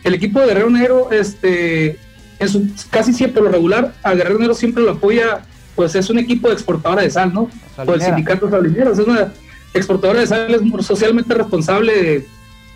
el 0.03 0.13
equipo 0.13 0.39
de 0.39 0.47
Guerrero 0.47 0.69
Negro, 0.69 1.11
este, 1.11 1.97
en 2.39 2.49
su, 2.49 2.69
casi 2.89 3.13
siempre 3.13 3.41
lo 3.41 3.49
regular, 3.49 3.93
a 4.03 4.13
Guerrero 4.13 4.39
Negro 4.39 4.53
siempre 4.53 4.83
lo 4.83 4.91
apoya, 4.91 5.41
pues 5.75 5.95
es 5.95 6.09
un 6.09 6.19
equipo 6.19 6.47
de 6.47 6.53
exportadora 6.53 7.01
de 7.01 7.11
sal, 7.11 7.33
¿no? 7.33 7.49
O 7.77 7.93
el 7.93 8.01
sindicato 8.01 8.49
salinero, 8.49 8.91
es 8.93 8.99
una 8.99 9.31
exportadora 9.73 10.21
de 10.21 10.27
sal, 10.27 10.53
es 10.53 10.85
socialmente 10.85 11.33
responsable, 11.33 12.25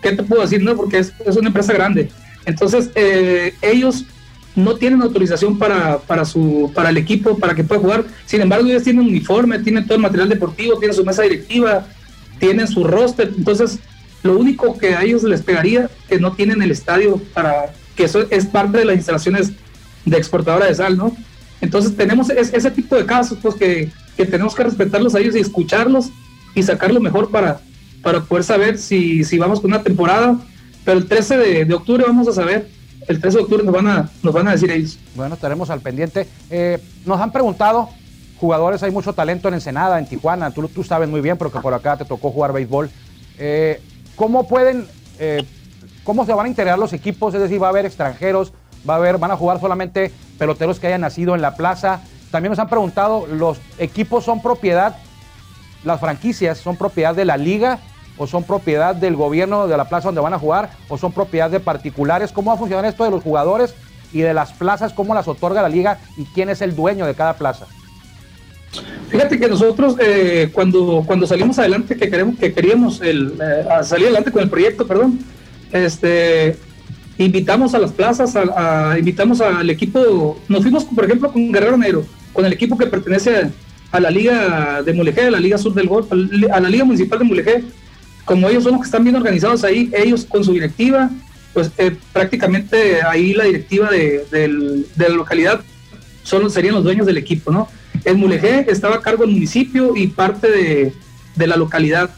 ¿qué 0.02 0.12
te 0.12 0.22
puedo 0.22 0.42
decir, 0.42 0.62
no? 0.62 0.76
Porque 0.76 0.98
es, 0.98 1.12
es 1.24 1.36
una 1.36 1.48
empresa 1.48 1.72
grande. 1.72 2.10
Entonces, 2.46 2.90
eh, 2.94 3.54
ellos 3.62 4.04
no 4.54 4.76
tienen 4.76 5.02
autorización 5.02 5.58
para, 5.58 5.98
para, 5.98 6.24
su, 6.24 6.70
para 6.74 6.90
el 6.90 6.96
equipo, 6.96 7.38
para 7.38 7.54
que 7.54 7.64
pueda 7.64 7.80
jugar. 7.80 8.04
Sin 8.26 8.40
embargo, 8.40 8.66
ellos 8.66 8.84
tienen 8.84 9.04
uniforme, 9.04 9.58
tienen 9.58 9.84
todo 9.84 9.96
el 9.96 10.02
material 10.02 10.28
deportivo, 10.28 10.78
tienen 10.78 10.94
su 10.94 11.04
mesa 11.04 11.22
directiva, 11.22 11.86
tienen 12.38 12.68
su 12.68 12.84
roster. 12.84 13.32
Entonces, 13.36 13.80
lo 14.24 14.38
único 14.38 14.76
que 14.78 14.94
a 14.94 15.02
ellos 15.02 15.22
les 15.22 15.42
pegaría 15.42 15.90
que 16.08 16.18
no 16.18 16.32
tienen 16.32 16.62
el 16.62 16.70
estadio 16.70 17.20
para 17.34 17.74
que 17.94 18.04
eso 18.04 18.24
es 18.30 18.46
parte 18.46 18.78
de 18.78 18.86
las 18.86 18.96
instalaciones 18.96 19.52
de 20.06 20.16
exportadora 20.16 20.66
de 20.66 20.74
sal, 20.74 20.96
¿no? 20.96 21.14
Entonces 21.60 21.94
tenemos 21.94 22.30
ese 22.30 22.70
tipo 22.70 22.96
de 22.96 23.04
casos 23.04 23.38
pues 23.40 23.54
que, 23.54 23.90
que, 24.16 24.24
tenemos 24.24 24.54
que 24.54 24.64
respetarlos 24.64 25.14
a 25.14 25.20
ellos 25.20 25.36
y 25.36 25.40
escucharlos 25.40 26.06
y 26.54 26.62
sacar 26.62 26.90
lo 26.90 27.00
mejor 27.00 27.30
para, 27.30 27.60
para 28.02 28.22
poder 28.22 28.44
saber 28.44 28.78
si, 28.78 29.24
si 29.24 29.38
vamos 29.38 29.60
con 29.60 29.70
una 29.70 29.82
temporada. 29.82 30.38
Pero 30.86 30.98
el 30.98 31.06
13 31.06 31.36
de, 31.64 31.74
octubre 31.74 32.04
vamos 32.06 32.26
a 32.26 32.32
saber 32.32 32.68
el 33.06 33.20
13 33.20 33.36
de 33.36 33.42
octubre 33.42 33.62
nos 33.62 33.74
van 33.74 33.86
a, 33.86 34.10
nos 34.22 34.32
van 34.32 34.48
a 34.48 34.52
decir 34.52 34.70
ellos. 34.70 34.98
Bueno, 35.14 35.34
estaremos 35.34 35.68
al 35.68 35.80
pendiente. 35.80 36.26
Eh, 36.48 36.78
nos 37.04 37.20
han 37.20 37.30
preguntado, 37.30 37.90
jugadores, 38.38 38.82
hay 38.82 38.90
mucho 38.90 39.12
talento 39.12 39.48
en 39.48 39.54
Ensenada, 39.54 39.98
en 39.98 40.06
Tijuana, 40.06 40.50
tú, 40.50 40.66
tú 40.68 40.82
sabes 40.82 41.10
muy 41.10 41.20
bien 41.20 41.36
porque 41.36 41.60
por 41.60 41.74
acá 41.74 41.98
te 41.98 42.06
tocó 42.06 42.30
jugar 42.30 42.54
béisbol. 42.54 42.88
Eh, 43.38 43.80
¿Cómo 44.16 44.46
pueden, 44.46 44.86
eh, 45.18 45.44
cómo 46.04 46.24
se 46.24 46.32
van 46.32 46.46
a 46.46 46.48
integrar 46.48 46.78
los 46.78 46.92
equipos? 46.92 47.34
Es 47.34 47.40
decir, 47.40 47.62
va 47.62 47.68
a 47.68 47.70
haber 47.70 47.86
extranjeros, 47.86 48.52
va 48.88 48.94
a 48.94 48.96
haber, 48.98 49.18
van 49.18 49.30
a 49.30 49.36
jugar 49.36 49.60
solamente 49.60 50.12
peloteros 50.38 50.78
que 50.78 50.86
hayan 50.86 51.00
nacido 51.00 51.34
en 51.34 51.42
la 51.42 51.56
plaza. 51.56 52.00
También 52.30 52.50
nos 52.50 52.58
han 52.58 52.68
preguntado, 52.68 53.26
¿los 53.26 53.60
equipos 53.78 54.24
son 54.24 54.40
propiedad, 54.40 54.96
las 55.84 56.00
franquicias 56.00 56.58
son 56.58 56.76
propiedad 56.76 57.14
de 57.14 57.24
la 57.24 57.36
liga 57.36 57.78
o 58.16 58.26
son 58.26 58.44
propiedad 58.44 58.94
del 58.94 59.16
gobierno 59.16 59.66
de 59.66 59.76
la 59.76 59.88
plaza 59.88 60.08
donde 60.08 60.20
van 60.20 60.34
a 60.34 60.38
jugar 60.38 60.70
o 60.88 60.98
son 60.98 61.12
propiedad 61.12 61.50
de 61.50 61.60
particulares. 61.60 62.32
¿Cómo 62.32 62.50
va 62.50 62.54
a 62.54 62.58
funcionar 62.58 62.84
esto 62.84 63.04
de 63.04 63.10
los 63.10 63.22
jugadores 63.22 63.74
y 64.12 64.20
de 64.20 64.34
las 64.34 64.52
plazas? 64.52 64.92
¿Cómo 64.92 65.14
las 65.14 65.28
otorga 65.28 65.62
la 65.62 65.68
liga 65.68 65.98
y 66.16 66.24
quién 66.26 66.48
es 66.48 66.62
el 66.62 66.76
dueño 66.76 67.06
de 67.06 67.14
cada 67.14 67.34
plaza? 67.34 67.66
Fíjate 69.10 69.38
que 69.38 69.48
nosotros 69.48 69.96
eh, 70.00 70.50
cuando, 70.52 71.04
cuando 71.06 71.26
salimos 71.26 71.58
adelante, 71.58 71.96
que 71.96 72.10
queremos, 72.10 72.38
que 72.38 72.52
queríamos 72.52 73.00
eh, 73.02 73.14
salir 73.82 74.06
adelante 74.06 74.32
con 74.32 74.42
el 74.42 74.50
proyecto, 74.50 74.86
perdón, 74.86 75.20
este, 75.72 76.56
invitamos 77.18 77.74
a 77.74 77.78
las 77.78 77.92
plazas, 77.92 78.34
invitamos 78.98 79.40
al 79.40 79.68
equipo, 79.70 80.40
nos 80.48 80.62
fuimos 80.62 80.84
por 80.84 81.04
ejemplo 81.04 81.32
con 81.32 81.52
Guerrero 81.52 81.76
Negro, 81.76 82.04
con 82.32 82.44
el 82.44 82.52
equipo 82.52 82.76
que 82.76 82.86
pertenece 82.86 83.50
a, 83.92 84.00
la 84.00 84.10
Liga 84.10 84.82
de 84.82 84.92
Mulegé, 84.92 85.22
a 85.22 85.30
la 85.30 85.40
Liga 85.40 85.58
Sur 85.58 85.74
del 85.74 85.88
Golf, 85.88 86.10
a 86.12 86.60
la 86.60 86.68
Liga 86.68 86.84
Municipal 86.84 87.18
de 87.20 87.24
Mulegé, 87.24 87.64
como 88.24 88.48
ellos 88.48 88.64
son 88.64 88.72
los 88.72 88.80
que 88.80 88.86
están 88.86 89.04
bien 89.04 89.16
organizados 89.16 89.64
ahí, 89.64 89.90
ellos 89.94 90.24
con 90.24 90.42
su 90.44 90.52
directiva, 90.52 91.10
pues 91.52 91.70
eh, 91.78 91.96
prácticamente 92.12 93.02
ahí 93.02 93.32
la 93.32 93.44
directiva 93.44 93.90
de, 93.90 94.84
la 94.96 95.08
localidad 95.10 95.60
solo 96.22 96.50
serían 96.50 96.74
los 96.74 96.84
dueños 96.84 97.06
del 97.06 97.18
equipo, 97.18 97.52
¿no? 97.52 97.68
En 98.04 98.18
Mulegé 98.18 98.66
estaba 98.68 98.96
a 98.96 99.00
cargo 99.00 99.24
del 99.24 99.34
municipio 99.34 99.96
y 99.96 100.08
parte 100.08 100.92
de, 101.36 101.46
la 101.46 101.56
localidad. 101.56 102.10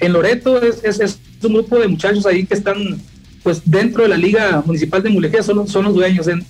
En 0.00 0.12
Loreto 0.12 0.60
es, 0.62 1.18
un 1.42 1.52
grupo 1.52 1.78
de 1.78 1.88
muchachos 1.88 2.24
ahí 2.26 2.46
que 2.46 2.54
están 2.54 2.98
pues 3.42 3.60
dentro 3.64 4.04
de 4.04 4.08
la 4.08 4.16
liga 4.16 4.62
municipal 4.64 5.02
de 5.02 5.10
Mulegé, 5.10 5.42
son, 5.42 5.68
son 5.68 5.84
los 5.84 5.94
dueños. 5.94 6.26
En, 6.28 6.44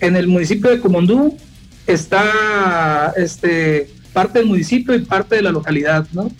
en 0.00 0.16
el 0.16 0.26
municipio 0.26 0.70
de 0.70 0.80
Comondú 0.80 1.36
está 1.86 3.12
este, 3.16 3.88
parte 4.12 4.40
del 4.40 4.48
municipio 4.48 4.94
y 4.94 5.00
parte 5.00 5.36
de 5.36 5.42
la 5.42 5.52
localidad, 5.52 6.06
¿no? 6.12 6.30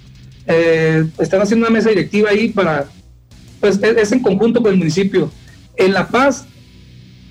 Eh, 0.47 1.07
están 1.19 1.41
haciendo 1.41 1.67
una 1.67 1.73
mesa 1.73 1.89
directiva 1.91 2.31
ahí 2.31 2.49
para, 2.49 2.87
pues 3.61 3.81
es, 3.83 4.13
en 4.13 4.21
conjunto 4.21 4.61
con 4.61 4.73
el 4.73 4.79
municipio. 4.79 5.31
En 5.77 5.93
La 5.93 6.09
Paz, 6.09 6.47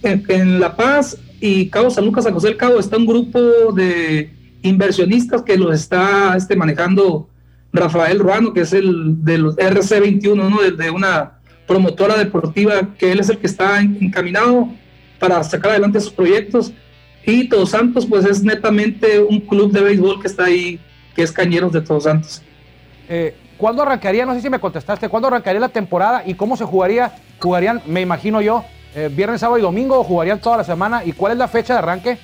en, 0.01 0.59
La 0.59 0.75
Paz 0.75 1.17
y 1.39 1.67
Cabo 1.67 1.89
San 1.89 2.05
Lucas, 2.05 2.23
San 2.23 2.33
José 2.33 2.47
del 2.47 2.57
Cabo, 2.57 2.79
está 2.79 2.97
un 2.97 3.05
grupo 3.05 3.39
de 3.73 4.29
inversionistas 4.61 5.43
que 5.43 5.57
los 5.57 5.73
está 5.73 6.35
este, 6.35 6.55
manejando 6.55 7.29
Rafael 7.73 8.19
Ruano, 8.19 8.53
que 8.53 8.61
es 8.61 8.73
el 8.73 9.23
de 9.23 9.37
los 9.37 9.55
RC21, 9.57 10.35
¿no? 10.35 10.61
de, 10.61 10.89
una 10.89 11.39
promotora 11.67 12.17
deportiva, 12.17 12.93
que 12.97 13.11
él 13.11 13.19
es 13.19 13.29
el 13.29 13.37
que 13.37 13.47
está 13.47 13.79
encaminado 13.79 14.69
para 15.19 15.43
sacar 15.43 15.71
adelante 15.71 15.99
sus 15.99 16.11
proyectos. 16.11 16.73
Y 17.25 17.47
Todos 17.47 17.69
Santos, 17.69 18.05
pues 18.05 18.25
es 18.25 18.43
netamente 18.43 19.19
un 19.21 19.39
club 19.41 19.71
de 19.71 19.81
béisbol 19.81 20.21
que 20.21 20.27
está 20.27 20.45
ahí, 20.45 20.79
que 21.15 21.21
es 21.21 21.31
Cañeros 21.31 21.71
de 21.71 21.81
Todos 21.81 22.03
Santos. 22.03 22.41
Eh, 23.07 23.35
¿Cuándo 23.57 23.83
arrancaría? 23.83 24.25
No 24.25 24.33
sé 24.33 24.41
si 24.41 24.49
me 24.49 24.59
contestaste. 24.59 25.07
¿Cuándo 25.07 25.27
arrancaría 25.27 25.59
la 25.59 25.69
temporada 25.69 26.23
y 26.25 26.33
cómo 26.33 26.57
se 26.57 26.65
jugaría? 26.65 27.13
¿Jugarían, 27.39 27.81
me 27.85 28.01
imagino 28.01 28.41
yo, 28.41 28.65
eh, 28.95 29.09
viernes, 29.13 29.41
sábado 29.41 29.59
y 29.59 29.61
domingo 29.61 29.99
o 29.99 30.03
jugarían 30.03 30.39
toda 30.41 30.57
la 30.57 30.63
semana? 30.63 31.05
¿Y 31.05 31.11
cuál 31.11 31.33
es 31.33 31.37
la 31.37 31.47
fecha 31.47 31.73
de 31.73 31.79
arranque? 31.79 32.17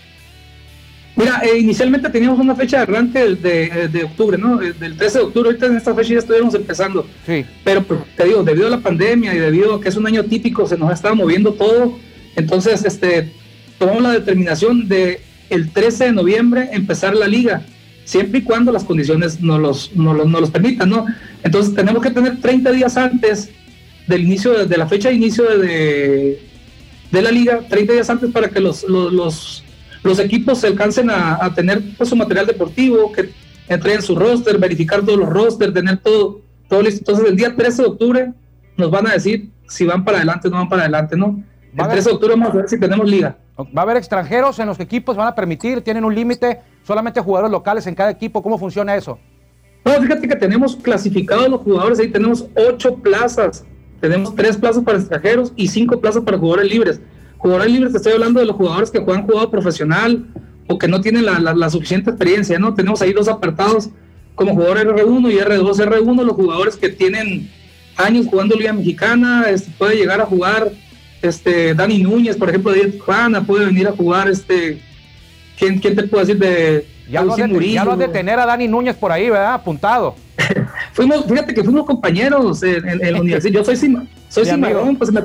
Mira, 1.18 1.42
eh, 1.44 1.58
inicialmente 1.58 2.10
teníamos 2.10 2.40
una 2.40 2.56
fecha 2.56 2.78
de 2.78 2.84
arranque 2.84 3.20
de, 3.36 4.04
octubre, 4.04 4.38
¿no? 4.38 4.58
Del 4.58 4.96
13 4.96 5.18
de 5.18 5.24
octubre, 5.26 5.50
ahorita 5.50 5.66
en 5.66 5.78
esta 5.78 5.94
fecha 5.96 6.14
ya 6.14 6.20
estuviéramos 6.20 6.54
empezando. 6.54 7.08
Sí. 7.26 7.44
Pero 7.64 7.84
pues, 7.84 8.00
te 8.16 8.26
digo, 8.26 8.44
debido 8.44 8.68
a 8.68 8.70
la 8.70 8.80
pandemia 8.80 9.34
y 9.34 9.40
debido 9.40 9.76
a 9.76 9.82
que 9.82 9.90
es 9.90 9.96
un 9.96 10.06
año 10.06 10.24
típico, 10.24 10.68
se 10.68 10.78
nos 10.78 10.92
ha 10.92 10.94
estado 10.94 11.16
moviendo 11.16 11.54
todo. 11.54 11.98
Entonces, 12.36 12.86
este, 12.86 13.32
tomamos 13.80 14.04
la 14.04 14.12
determinación 14.12 14.88
de 14.88 15.22
el 15.50 15.72
13 15.72 16.06
de 16.06 16.12
noviembre 16.12 16.70
empezar 16.72 17.16
la 17.16 17.28
liga 17.28 17.64
siempre 18.08 18.40
y 18.40 18.42
cuando 18.44 18.72
las 18.72 18.86
condiciones 18.86 19.42
no 19.42 19.60
los, 19.60 19.94
no 19.94 20.14
los, 20.14 20.28
no 20.28 20.40
los 20.40 20.50
permitan, 20.50 20.90
¿no? 20.90 21.06
Entonces 21.44 21.76
tenemos 21.76 22.02
que 22.02 22.10
tener 22.10 22.40
30 22.40 22.72
días 22.72 22.96
antes 22.96 23.50
del 24.08 24.22
inicio, 24.24 24.66
de, 24.66 24.78
la 24.78 24.88
fecha 24.88 25.10
de 25.10 25.16
inicio 25.16 25.44
de, 25.60 26.40
de, 27.12 27.22
la 27.22 27.32
liga, 27.32 27.60
30 27.68 27.94
días 27.94 28.10
antes 28.10 28.32
para 28.32 28.50
que 28.50 28.62
los, 28.62 28.84
los, 28.84 29.12
los, 29.12 29.64
equipos 30.20 30.60
se 30.60 30.68
alcancen 30.68 31.10
a, 31.10 31.54
tener 31.54 31.82
pues, 31.98 32.10
su 32.10 32.16
material 32.16 32.48
deportivo, 32.48 33.12
que 33.12 33.30
entreguen 33.68 34.02
su 34.02 34.16
roster, 34.16 34.58
verificar 34.58 35.02
todos 35.02 35.20
los 35.20 35.30
rosters, 35.30 35.74
tener 35.74 35.98
todo, 35.98 36.42
todo 36.68 36.82
listo. 36.82 37.00
Entonces 37.00 37.30
el 37.30 37.36
día 37.36 37.56
13 37.56 37.82
de 37.82 37.88
octubre 37.88 38.34
nos 38.78 38.92
van 38.92 39.08
a 39.08 39.14
decir 39.14 39.50
si 39.68 39.86
van 39.86 40.04
para 40.06 40.18
adelante 40.18 40.48
o 40.48 40.52
no 40.52 40.58
van 40.58 40.70
para 40.70 40.84
adelante, 40.84 41.16
¿no? 41.16 41.44
El 41.76 41.88
13 41.88 42.10
de 42.10 42.16
octubre 42.16 42.36
vamos 42.36 42.54
a 42.54 42.58
ver 42.58 42.70
si 42.70 42.80
tenemos 42.80 43.10
liga. 43.10 43.38
¿Va 43.60 43.82
a 43.82 43.84
haber 43.84 43.98
extranjeros 43.98 44.60
en 44.60 44.68
los 44.68 44.80
equipos? 44.80 45.18
¿Van 45.18 45.28
a 45.28 45.36
permitir? 45.36 45.82
¿Tienen 45.82 46.06
un 46.06 46.14
límite? 46.14 46.60
¿Solamente 46.84 47.20
jugadores 47.22 47.52
locales 47.52 47.86
en 47.88 47.96
cada 47.96 48.12
equipo? 48.12 48.42
¿Cómo 48.42 48.58
funciona 48.58 48.96
eso? 48.96 49.20
No, 49.84 49.94
fíjate 49.94 50.28
que 50.28 50.36
tenemos 50.36 50.76
clasificados 50.76 51.50
los 51.50 51.62
jugadores, 51.62 52.00
ahí 52.00 52.10
tenemos 52.10 52.46
ocho 52.56 52.96
plazas. 52.96 53.66
Tenemos 54.00 54.36
tres 54.36 54.58
plazas 54.58 54.84
para 54.84 54.98
extranjeros 54.98 55.54
y 55.56 55.68
cinco 55.68 56.00
plazas 56.00 56.24
para 56.24 56.38
jugadores 56.38 56.72
libres. 56.72 57.02
Jugadores 57.38 57.72
libres, 57.72 57.92
te 57.92 57.98
estoy 57.98 58.14
hablando 58.14 58.40
de 58.40 58.46
los 58.46 58.56
jugadores 58.56 58.90
que 58.92 59.00
juegan 59.00 59.26
jugado 59.26 59.52
profesional 59.52 60.26
o 60.68 60.78
que 60.78 60.88
no 60.88 61.02
tienen 61.02 61.26
la, 61.26 61.70
suficiente 61.70 62.10
experiencia, 62.10 62.60
¿no? 62.60 62.74
Tenemos 62.74 63.02
ahí 63.02 63.14
dos 63.14 63.28
apartados 63.28 63.90
como 64.36 64.54
jugador 64.54 64.80
R1 64.80 65.32
y 65.32 65.38
R2. 65.38 65.74
R1, 65.76 66.24
los 66.24 66.36
jugadores 66.36 66.76
que 66.76 66.90
tienen 66.90 67.50
años 67.96 68.28
jugando 68.28 68.56
Liga 68.56 68.74
Mexicana, 68.74 69.46
este, 69.50 69.72
puede 69.78 69.96
llegar 69.96 70.22
a 70.22 70.26
jugar 70.26 70.72
este, 71.22 71.74
Dani 71.74 72.04
Núñez, 72.04 72.38
por 72.38 72.50
ejemplo, 72.50 72.72
de 72.72 73.00
Juana, 73.00 73.46
puede 73.46 73.66
venir 73.66 73.88
a 73.88 73.92
jugar, 73.92 74.30
este, 74.30 74.82
¿quién, 75.58 75.80
quién 75.80 75.96
te 75.96 76.04
puede 76.04 76.26
decir 76.26 76.40
de... 76.40 76.88
Ya 77.10 77.22
lo, 77.22 77.38
de, 77.38 77.72
ya 77.72 77.86
lo 77.86 77.96
de 77.96 78.10
tener 78.10 78.38
a 78.38 78.46
Dani 78.46 78.68
Núñez 78.68 78.96
por 78.98 79.14
ahí, 79.14 79.30
¿verdad? 79.30 79.54
Apuntado. 79.54 80.16
fuimos, 80.94 81.26
fíjate 81.26 81.54
que 81.54 81.64
fuimos 81.64 81.86
compañeros 81.86 82.62
en, 82.64 82.84
la 83.14 83.22
universidad. 83.22 83.54
Yo 83.54 83.64
soy, 83.64 83.78
soy 84.28 84.46
cimarrón, 84.46 84.98
pues 84.98 85.10
me, 85.12 85.22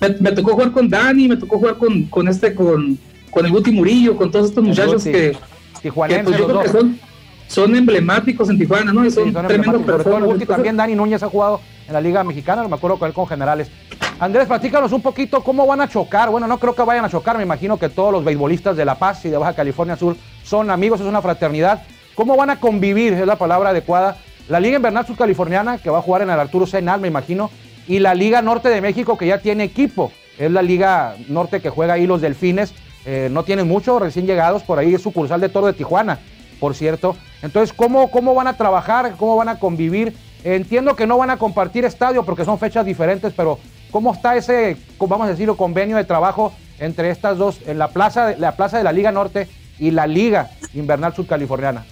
me, 0.00 0.32
tocó 0.32 0.52
jugar 0.52 0.72
con 0.72 0.88
Dani, 0.88 1.28
me 1.28 1.36
tocó 1.36 1.58
jugar 1.58 1.76
con, 1.76 2.04
con 2.04 2.28
este, 2.28 2.54
con, 2.54 2.98
con 3.30 3.44
el 3.44 3.52
Guti 3.52 3.70
Murillo, 3.70 4.16
con 4.16 4.30
todos 4.30 4.48
estos 4.48 4.64
muchachos 4.64 5.04
que, 5.04 5.36
que 5.82 5.92
pues, 5.92 6.10
yo 6.38 6.46
creo 6.46 6.60
que 6.62 6.68
son, 6.68 6.98
son 7.46 7.76
emblemáticos 7.76 8.48
en 8.48 8.58
Tijuana, 8.58 8.92
¿no? 8.92 9.04
Y 9.04 9.10
son, 9.10 9.32
tremendos 9.32 9.82
personas. 9.82 10.46
también 10.46 10.76
Dani 10.76 10.94
Núñez 10.94 11.22
ha 11.22 11.28
jugado 11.28 11.60
en 11.86 11.92
la 11.92 12.00
Liga 12.00 12.24
Mexicana, 12.24 12.66
me 12.66 12.76
acuerdo 12.76 12.98
con 12.98 13.08
él 13.08 13.14
con 13.14 13.26
Generales. 13.26 13.70
Andrés, 14.18 14.46
platícanos 14.46 14.92
un 14.92 15.00
poquito 15.00 15.42
cómo 15.42 15.66
van 15.66 15.80
a 15.80 15.88
chocar. 15.88 16.28
Bueno, 16.28 16.46
no 16.46 16.58
creo 16.58 16.74
que 16.74 16.82
vayan 16.82 17.06
a 17.06 17.08
chocar, 17.08 17.38
me 17.38 17.42
imagino 17.42 17.78
que 17.78 17.88
todos 17.88 18.12
los 18.12 18.22
beisbolistas 18.22 18.76
de 18.76 18.84
La 18.84 18.96
Paz 18.96 19.24
y 19.24 19.30
de 19.30 19.38
Baja 19.38 19.54
California 19.54 19.96
Sur 19.96 20.14
son 20.44 20.70
amigos, 20.70 21.00
es 21.00 21.06
una 21.06 21.22
fraternidad. 21.22 21.82
¿Cómo 22.14 22.36
van 22.36 22.50
a 22.50 22.60
convivir? 22.60 23.14
Es 23.14 23.26
la 23.26 23.36
palabra 23.36 23.70
adecuada. 23.70 24.18
La 24.48 24.60
Liga 24.60 24.76
Invernal 24.76 25.06
Californiana, 25.16 25.78
que 25.78 25.88
va 25.90 25.98
a 25.98 26.02
jugar 26.02 26.22
en 26.22 26.30
el 26.30 26.38
Arturo 26.38 26.66
Senal, 26.66 27.00
me 27.00 27.08
imagino, 27.08 27.50
y 27.90 27.98
la 27.98 28.14
Liga 28.14 28.40
Norte 28.40 28.68
de 28.68 28.80
México, 28.80 29.18
que 29.18 29.26
ya 29.26 29.38
tiene 29.38 29.64
equipo. 29.64 30.12
Es 30.38 30.50
la 30.50 30.62
Liga 30.62 31.16
Norte 31.28 31.60
que 31.60 31.70
juega 31.70 31.94
ahí 31.94 32.06
los 32.06 32.20
Delfines. 32.20 32.72
Eh, 33.04 33.28
no 33.30 33.42
tienen 33.42 33.68
mucho, 33.68 33.98
recién 33.98 34.26
llegados, 34.26 34.62
por 34.62 34.78
ahí 34.78 34.94
es 34.94 35.02
sucursal 35.02 35.40
de 35.40 35.48
Toro 35.48 35.66
de 35.66 35.72
Tijuana, 35.72 36.18
por 36.58 36.74
cierto. 36.74 37.16
Entonces, 37.42 37.74
¿cómo, 37.74 38.10
¿cómo 38.10 38.34
van 38.34 38.46
a 38.46 38.56
trabajar? 38.56 39.14
¿Cómo 39.18 39.36
van 39.36 39.48
a 39.48 39.58
convivir? 39.58 40.14
Entiendo 40.44 40.96
que 40.96 41.06
no 41.06 41.18
van 41.18 41.30
a 41.30 41.36
compartir 41.36 41.84
estadio 41.84 42.24
porque 42.24 42.44
son 42.44 42.58
fechas 42.58 42.86
diferentes, 42.86 43.32
pero 43.36 43.58
¿Cómo 43.90 44.12
está 44.12 44.36
ese, 44.36 44.76
vamos 45.00 45.26
a 45.26 45.30
decirlo, 45.30 45.56
convenio 45.56 45.96
de 45.96 46.04
trabajo 46.04 46.52
entre 46.78 47.10
estas 47.10 47.38
dos, 47.38 47.60
en 47.66 47.78
la 47.78 47.88
plaza, 47.88 48.36
la 48.38 48.52
plaza 48.52 48.78
de 48.78 48.84
la 48.84 48.92
Liga 48.92 49.10
Norte 49.10 49.48
y 49.78 49.90
la 49.90 50.06
Liga 50.06 50.50
Invernal 50.74 51.14
Subcaliforniana? 51.14 51.84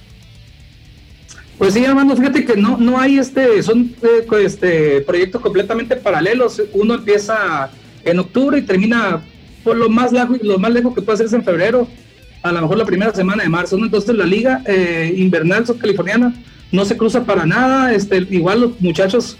Pues 1.59 1.75
sí, 1.75 1.85
Armando, 1.85 2.17
fíjate 2.17 2.45
que 2.45 2.57
no, 2.57 2.77
no 2.79 3.01
hay 3.01 3.19
este, 3.19 3.61
son 3.65 3.93
eh, 4.03 4.25
este, 4.45 5.01
proyectos 5.01 5.43
completamente 5.43 5.97
paralelos. 5.97 6.63
Uno 6.73 6.95
empieza 6.95 7.69
en 8.05 8.21
octubre 8.21 8.59
y 8.59 8.63
termina 8.63 9.23
por 9.65 9.77
lo 9.77 9.89
más 9.89 10.13
lejos, 10.13 10.39
lo 10.41 10.61
más 10.61 10.71
lejos 10.73 10.95
que 10.95 11.03
puede 11.03 11.15
hacerse 11.17 11.35
en 11.35 11.43
febrero, 11.43 11.89
a 12.43 12.53
lo 12.53 12.61
mejor 12.61 12.79
la 12.79 12.85
primera 12.85 13.13
semana 13.13 13.43
de 13.43 13.49
marzo. 13.49 13.77
Entonces 13.77 14.15
la 14.15 14.25
liga 14.25 14.63
eh, 14.67 15.13
invernal 15.17 15.67
subcaliforniana 15.67 16.33
no 16.71 16.85
se 16.85 16.97
cruza 16.97 17.25
para 17.25 17.45
nada. 17.45 17.93
Este, 17.93 18.19
igual 18.31 18.61
los 18.61 18.81
muchachos 18.81 19.37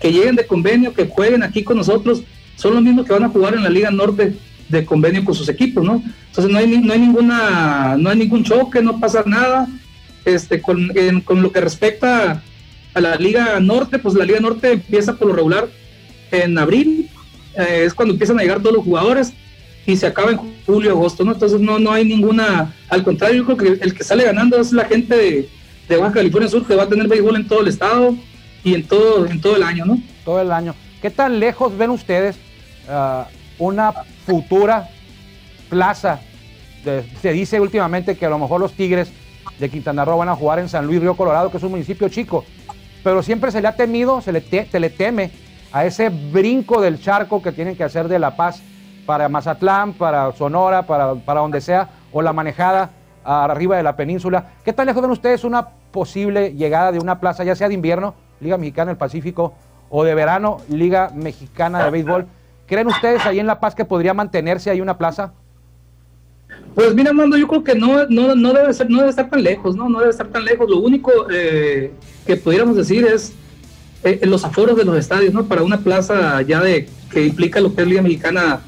que 0.00 0.12
lleguen 0.12 0.34
de 0.34 0.46
convenio, 0.46 0.92
que 0.92 1.06
jueguen 1.06 1.44
aquí 1.44 1.62
con 1.62 1.76
nosotros, 1.76 2.24
son 2.56 2.74
los 2.74 2.82
mismos 2.82 3.06
que 3.06 3.12
van 3.12 3.24
a 3.24 3.28
jugar 3.28 3.54
en 3.54 3.62
la 3.62 3.70
liga 3.70 3.92
norte 3.92 4.34
de 4.68 4.84
convenio 4.84 5.24
con 5.24 5.36
sus 5.36 5.48
equipos, 5.48 5.84
¿no? 5.84 6.02
Entonces 6.26 6.52
no 6.52 6.58
hay, 6.58 6.78
no 6.78 6.92
hay 6.92 6.98
ninguna, 6.98 7.96
no 7.96 8.10
hay 8.10 8.18
ningún 8.18 8.42
choque, 8.42 8.82
no 8.82 8.98
pasa 8.98 9.22
nada 9.24 9.68
este, 10.24 10.60
con, 10.60 10.92
lo 11.28 11.52
que 11.52 11.60
respecta 11.60 12.42
a 12.94 13.00
la 13.00 13.16
Liga 13.16 13.58
Norte, 13.60 13.98
pues 13.98 14.14
la 14.14 14.24
Liga 14.24 14.40
Norte 14.40 14.72
empieza 14.72 15.14
por 15.14 15.28
lo 15.28 15.34
regular 15.34 15.68
en 16.30 16.58
abril, 16.58 17.08
eh, 17.56 17.84
es 17.86 17.94
cuando 17.94 18.14
empiezan 18.14 18.38
a 18.38 18.42
llegar 18.42 18.60
todos 18.60 18.76
los 18.76 18.84
jugadores 18.84 19.32
y 19.86 19.96
se 19.96 20.06
acaba 20.06 20.30
en 20.30 20.38
julio, 20.66 20.92
agosto, 20.92 21.24
¿no? 21.24 21.32
Entonces 21.32 21.60
no, 21.60 21.78
no 21.78 21.92
hay 21.92 22.04
ninguna, 22.04 22.72
al 22.88 23.02
contrario, 23.02 23.38
yo 23.38 23.56
creo 23.56 23.78
que 23.78 23.84
el 23.84 23.94
que 23.94 24.04
sale 24.04 24.24
ganando 24.24 24.60
es 24.60 24.72
la 24.72 24.84
gente 24.84 25.16
de, 25.16 25.48
Baja 25.98 26.12
California 26.12 26.48
Sur, 26.48 26.64
que 26.64 26.76
va 26.76 26.84
a 26.84 26.88
tener 26.88 27.08
béisbol 27.08 27.34
en 27.34 27.48
todo 27.48 27.62
el 27.62 27.66
estado 27.66 28.14
y 28.62 28.74
en 28.74 28.86
todo, 28.86 29.26
en 29.26 29.40
todo 29.40 29.56
el 29.56 29.64
año, 29.64 29.84
¿no? 29.84 30.00
Todo 30.24 30.40
el 30.40 30.52
año. 30.52 30.72
¿Qué 31.02 31.10
tan 31.10 31.40
lejos 31.40 31.76
ven 31.76 31.90
ustedes 31.90 32.36
uh, 32.88 33.24
una 33.58 33.92
futura 34.24 34.88
plaza? 35.68 36.20
se 37.20 37.32
dice 37.32 37.60
últimamente 37.60 38.16
que 38.16 38.26
a 38.26 38.30
lo 38.30 38.38
mejor 38.38 38.60
los 38.60 38.72
Tigres 38.72 39.12
de 39.58 39.68
Quintana 39.68 40.04
Roo 40.04 40.18
van 40.18 40.28
a 40.28 40.36
jugar 40.36 40.58
en 40.58 40.68
San 40.68 40.86
Luis 40.86 41.00
Río 41.00 41.16
Colorado, 41.16 41.50
que 41.50 41.58
es 41.58 41.62
un 41.62 41.70
municipio 41.70 42.08
chico. 42.08 42.44
Pero 43.04 43.22
siempre 43.22 43.50
se 43.50 43.60
le 43.60 43.68
ha 43.68 43.76
temido, 43.76 44.20
se 44.20 44.32
le, 44.32 44.42
le 44.72 44.90
teme 44.90 45.30
a 45.72 45.84
ese 45.84 46.08
brinco 46.08 46.80
del 46.80 47.00
charco 47.00 47.42
que 47.42 47.52
tienen 47.52 47.76
que 47.76 47.84
hacer 47.84 48.08
de 48.08 48.18
La 48.18 48.36
Paz 48.36 48.62
para 49.06 49.28
Mazatlán, 49.28 49.92
para 49.94 50.32
Sonora, 50.32 50.82
para, 50.82 51.14
para 51.14 51.40
donde 51.40 51.60
sea, 51.60 51.88
o 52.12 52.22
la 52.22 52.32
manejada 52.32 52.90
arriba 53.24 53.76
de 53.76 53.82
la 53.82 53.96
península. 53.96 54.52
¿Qué 54.64 54.72
tan 54.72 54.86
lejos 54.86 55.02
ven 55.02 55.10
ustedes 55.10 55.44
una 55.44 55.68
posible 55.92 56.54
llegada 56.54 56.92
de 56.92 56.98
una 56.98 57.20
plaza, 57.20 57.44
ya 57.44 57.54
sea 57.54 57.68
de 57.68 57.74
invierno, 57.74 58.14
Liga 58.40 58.56
Mexicana 58.56 58.90
del 58.90 58.98
Pacífico, 58.98 59.54
o 59.88 60.04
de 60.04 60.14
verano, 60.14 60.58
Liga 60.68 61.10
Mexicana 61.14 61.84
de 61.84 61.90
Béisbol? 61.90 62.26
¿Creen 62.66 62.86
ustedes 62.86 63.26
ahí 63.26 63.40
en 63.40 63.46
La 63.46 63.58
Paz 63.60 63.74
que 63.74 63.84
podría 63.84 64.14
mantenerse 64.14 64.70
ahí 64.70 64.80
una 64.80 64.96
plaza? 64.96 65.32
Pues 66.74 66.94
mira, 66.94 67.10
Armando, 67.10 67.36
yo 67.36 67.48
creo 67.48 67.64
que 67.64 67.74
no, 67.74 68.06
no, 68.08 68.34
no, 68.34 68.52
debe 68.52 68.72
ser, 68.72 68.88
no 68.88 68.98
debe 68.98 69.10
estar 69.10 69.28
tan 69.28 69.42
lejos, 69.42 69.76
¿no? 69.76 69.88
No 69.88 69.98
debe 69.98 70.10
estar 70.10 70.28
tan 70.28 70.44
lejos. 70.44 70.68
Lo 70.70 70.78
único 70.78 71.10
eh, 71.30 71.92
que 72.26 72.36
pudiéramos 72.36 72.76
decir 72.76 73.04
es 73.04 73.32
eh, 74.04 74.20
los 74.22 74.44
aforos 74.44 74.76
de 74.76 74.84
los 74.84 74.96
estadios, 74.96 75.34
¿no? 75.34 75.46
Para 75.46 75.62
una 75.62 75.80
plaza 75.80 76.40
ya 76.42 76.60
de 76.60 76.88
que 77.10 77.26
implica 77.26 77.60
lo 77.60 77.74
que 77.74 77.82
es 77.82 77.88
Liga 77.88 78.02
Mexicana 78.02 78.60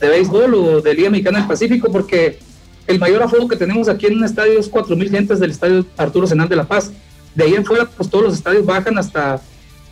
de 0.00 0.08
Béisbol 0.08 0.54
o 0.54 0.80
de 0.80 0.94
Liga 0.94 1.10
Mexicana 1.10 1.38
del 1.38 1.48
Pacífico, 1.48 1.90
porque 1.92 2.38
el 2.86 2.98
mayor 2.98 3.22
aforo 3.22 3.46
que 3.48 3.56
tenemos 3.56 3.88
aquí 3.88 4.06
en 4.06 4.18
un 4.18 4.24
estadio 4.24 4.58
es 4.58 4.70
4.000 4.70 5.10
gentes 5.10 5.40
del 5.40 5.52
estadio 5.52 5.86
Arturo 5.96 6.26
Senal 6.26 6.48
de 6.48 6.56
La 6.56 6.64
Paz. 6.64 6.92
De 7.34 7.44
ahí 7.44 7.54
en 7.54 7.64
fuera, 7.64 7.86
pues 7.86 8.10
todos 8.10 8.24
los 8.24 8.34
estadios 8.34 8.66
bajan 8.66 8.98
hasta 8.98 9.36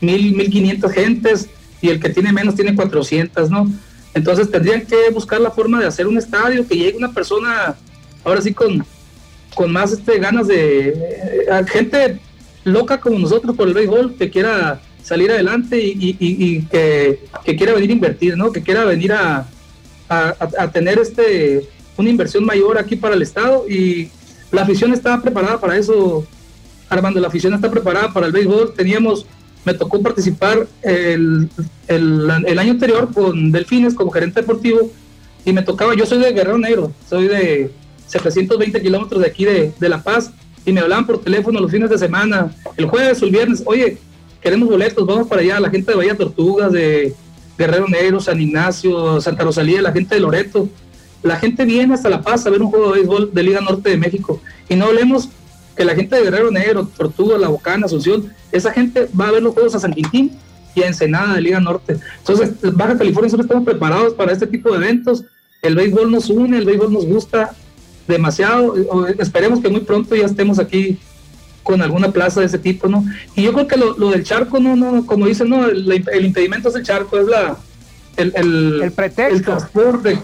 1.000, 0.01 0.35
1.500 0.51 0.91
gentes 0.91 1.49
y 1.81 1.89
el 1.89 2.01
que 2.01 2.11
tiene 2.11 2.33
menos 2.33 2.55
tiene 2.55 2.75
400, 2.75 3.51
¿no? 3.51 3.71
Entonces 4.15 4.51
tendrían 4.51 4.87
que 4.87 5.11
buscar 5.11 5.41
la 5.41 5.51
forma 5.51 5.81
de 5.81 5.87
hacer 5.87 6.07
un 6.07 6.19
estadio 6.19 6.67
que 6.67 6.77
llegue 6.77 6.99
una 6.99 7.13
persona, 7.13 7.75
ahora 8.25 8.43
sí 8.43 8.53
con, 8.53 8.85
con 9.55 9.73
más 9.73 9.93
este, 9.93 10.19
ganas 10.19 10.49
de 10.49 10.89
eh, 10.89 11.65
gente 11.69 12.21
loca 12.65 13.01
como 13.01 13.19
nosotros 13.19 13.57
por 13.57 13.69
el 13.69 13.75
béisbol 13.75 14.15
que 14.17 14.31
quiera 14.31 14.81
salir 15.03 15.31
adelante 15.31 15.79
y, 15.83 16.63
que, 16.71 17.21
quiera 17.45 17.75
venir 17.75 17.91
a 17.91 17.93
invertir, 17.95 18.37
¿no? 18.37 18.53
Que 18.53 18.63
quiera 18.63 18.85
venir 18.85 19.13
a, 19.13 19.47
a, 20.09 20.71
tener 20.71 20.99
este 20.99 21.69
una 21.97 22.09
inversión 22.09 22.45
mayor 22.45 22.79
aquí 22.79 22.97
para 22.97 23.15
el 23.15 23.23
estado 23.23 23.69
y 23.69 24.11
la 24.51 24.63
afición 24.63 24.93
está 24.93 25.21
preparada 25.21 25.61
para 25.61 25.77
eso, 25.77 26.27
Armando. 26.89 27.21
La 27.21 27.29
afición 27.29 27.55
está 27.55 27.71
preparada 27.71 28.13
para 28.13 28.27
el 28.27 28.33
béisbol. 28.33 28.75
Teníamos 28.75 29.27
me 29.65 29.75
tocó 29.75 30.03
participar 30.03 30.67
el, 30.83 31.49
el, 31.89 32.59
año 32.59 32.73
anterior 32.73 33.13
con 33.13 33.53
Delfines 33.53 33.95
como 33.95 34.11
gerente 34.11 34.41
deportivo 34.41 34.91
y 35.45 35.53
me 35.53 35.63
tocaba, 35.63 35.95
yo 35.95 36.07
soy 36.07 36.19
de 36.19 36.33
Guerrero 36.33 36.59
Negro, 36.59 36.93
soy 37.09 37.29
de 37.29 37.71
720 38.07 38.83
kilómetros 38.83 39.21
de 39.21 39.27
aquí 39.27 39.45
de, 39.45 39.73
de, 39.79 39.89
La 39.89 40.03
Paz 40.03 40.33
y 40.65 40.73
me 40.73 40.81
hablaban 40.81 41.07
por 41.07 41.21
teléfono 41.21 41.61
los 41.61 41.71
fines 41.71 41.91
de 41.91 41.99
semana, 41.99 42.55
el 42.77 42.87
jueves 42.87 43.23
o 43.23 43.27
el 43.27 43.31
viernes, 43.31 43.63
oye, 43.67 43.99
queremos 44.41 44.69
boletos, 44.69 45.07
vamos 45.07 45.29
para 45.29 45.41
allá, 45.41 45.61
la 45.61 45.71
gente 45.71 45.93
de 45.93 45.97
Bahía 45.97 46.17
Tortugas, 46.17 46.73
de 46.73 47.15
Guerrero 47.57 47.89
Negro, 47.89 48.21
San 48.21 48.41
Ignacio, 48.41 49.21
Santa 49.21 49.45
Rosalía, 49.45 49.83
la 49.83 49.93
gente 49.93 50.15
de 50.15 50.21
Loreto, 50.21 50.69
la 51.23 51.37
gente 51.37 51.65
viene 51.65 51.95
hasta 51.95 52.09
La 52.09 52.23
Paz 52.23 52.47
a 52.47 52.51
ver 52.51 52.63
un 52.63 52.71
juego 52.71 52.93
de 52.93 52.99
béisbol 52.99 53.33
de 53.33 53.43
Liga 53.43 53.61
Norte 53.61 53.91
de 53.91 53.97
México 53.97 54.41
y 54.69 54.75
no 54.75 54.87
hablemos 54.87 55.29
que 55.77 55.85
la 55.85 55.95
gente 55.95 56.17
de 56.17 56.23
Guerrero 56.23 56.51
Negro, 56.51 56.89
Tortuga, 56.97 57.39
La 57.39 57.49
Bocana, 57.49 57.87
Asunción, 57.87 58.33
esa 58.51 58.73
gente 58.73 59.09
va 59.19 59.29
a 59.29 59.33
ver 59.33 59.43
los 59.43 59.55
juegos 59.55 59.75
a 59.75 59.81
San 59.81 59.93
Quintín 59.93 60.33
y 60.75 60.83
a 60.83 60.87
Ensenada 60.87 61.35
de 61.35 61.41
Liga 61.41 61.61
Norte. 61.61 61.99
Entonces, 62.19 62.53
Baja 62.75 62.97
California 62.97 63.31
Sur 63.31 63.41
estamos 63.41 63.65
preparados 63.65 64.15
para 64.15 64.33
este 64.33 64.47
tipo 64.47 64.71
de 64.71 64.77
eventos. 64.77 65.25
El 65.63 65.75
béisbol 65.75 66.11
nos 66.11 66.29
une, 66.31 66.59
el 66.59 66.65
béisbol 66.65 66.93
nos 66.93 67.07
gusta 67.07 67.55
demasiado. 68.09 68.75
Esperemos 69.19 69.61
que 69.61 69.69
muy 69.69 69.81
pronto 69.81 70.15
ya 70.15 70.27
estemos 70.27 70.59
aquí 70.59 70.99
con 71.63 71.81
alguna 71.81 72.11
plaza 72.11 72.41
de 72.41 72.47
ese 72.47 72.59
tipo, 72.59 72.89
¿no? 72.89 73.05
Y 73.37 73.43
yo 73.43 73.53
creo 73.53 73.69
que 73.69 73.77
lo, 73.77 74.11
del 74.11 74.25
charco, 74.25 74.59
no, 74.59 74.75
no, 74.75 75.07
como 75.07 75.27
dicen, 75.27 75.49
no, 75.49 75.69
el, 75.69 75.93
impedimento 76.25 76.69
es 76.69 76.75
el 76.75 76.83
charco, 76.83 77.19
es 77.19 77.27
la 77.29 77.57
el, 78.17 78.33
el, 78.35 78.83
el 78.83 78.93
pretexto. 78.93 79.37
El 79.37 79.43
transporte 79.43 80.19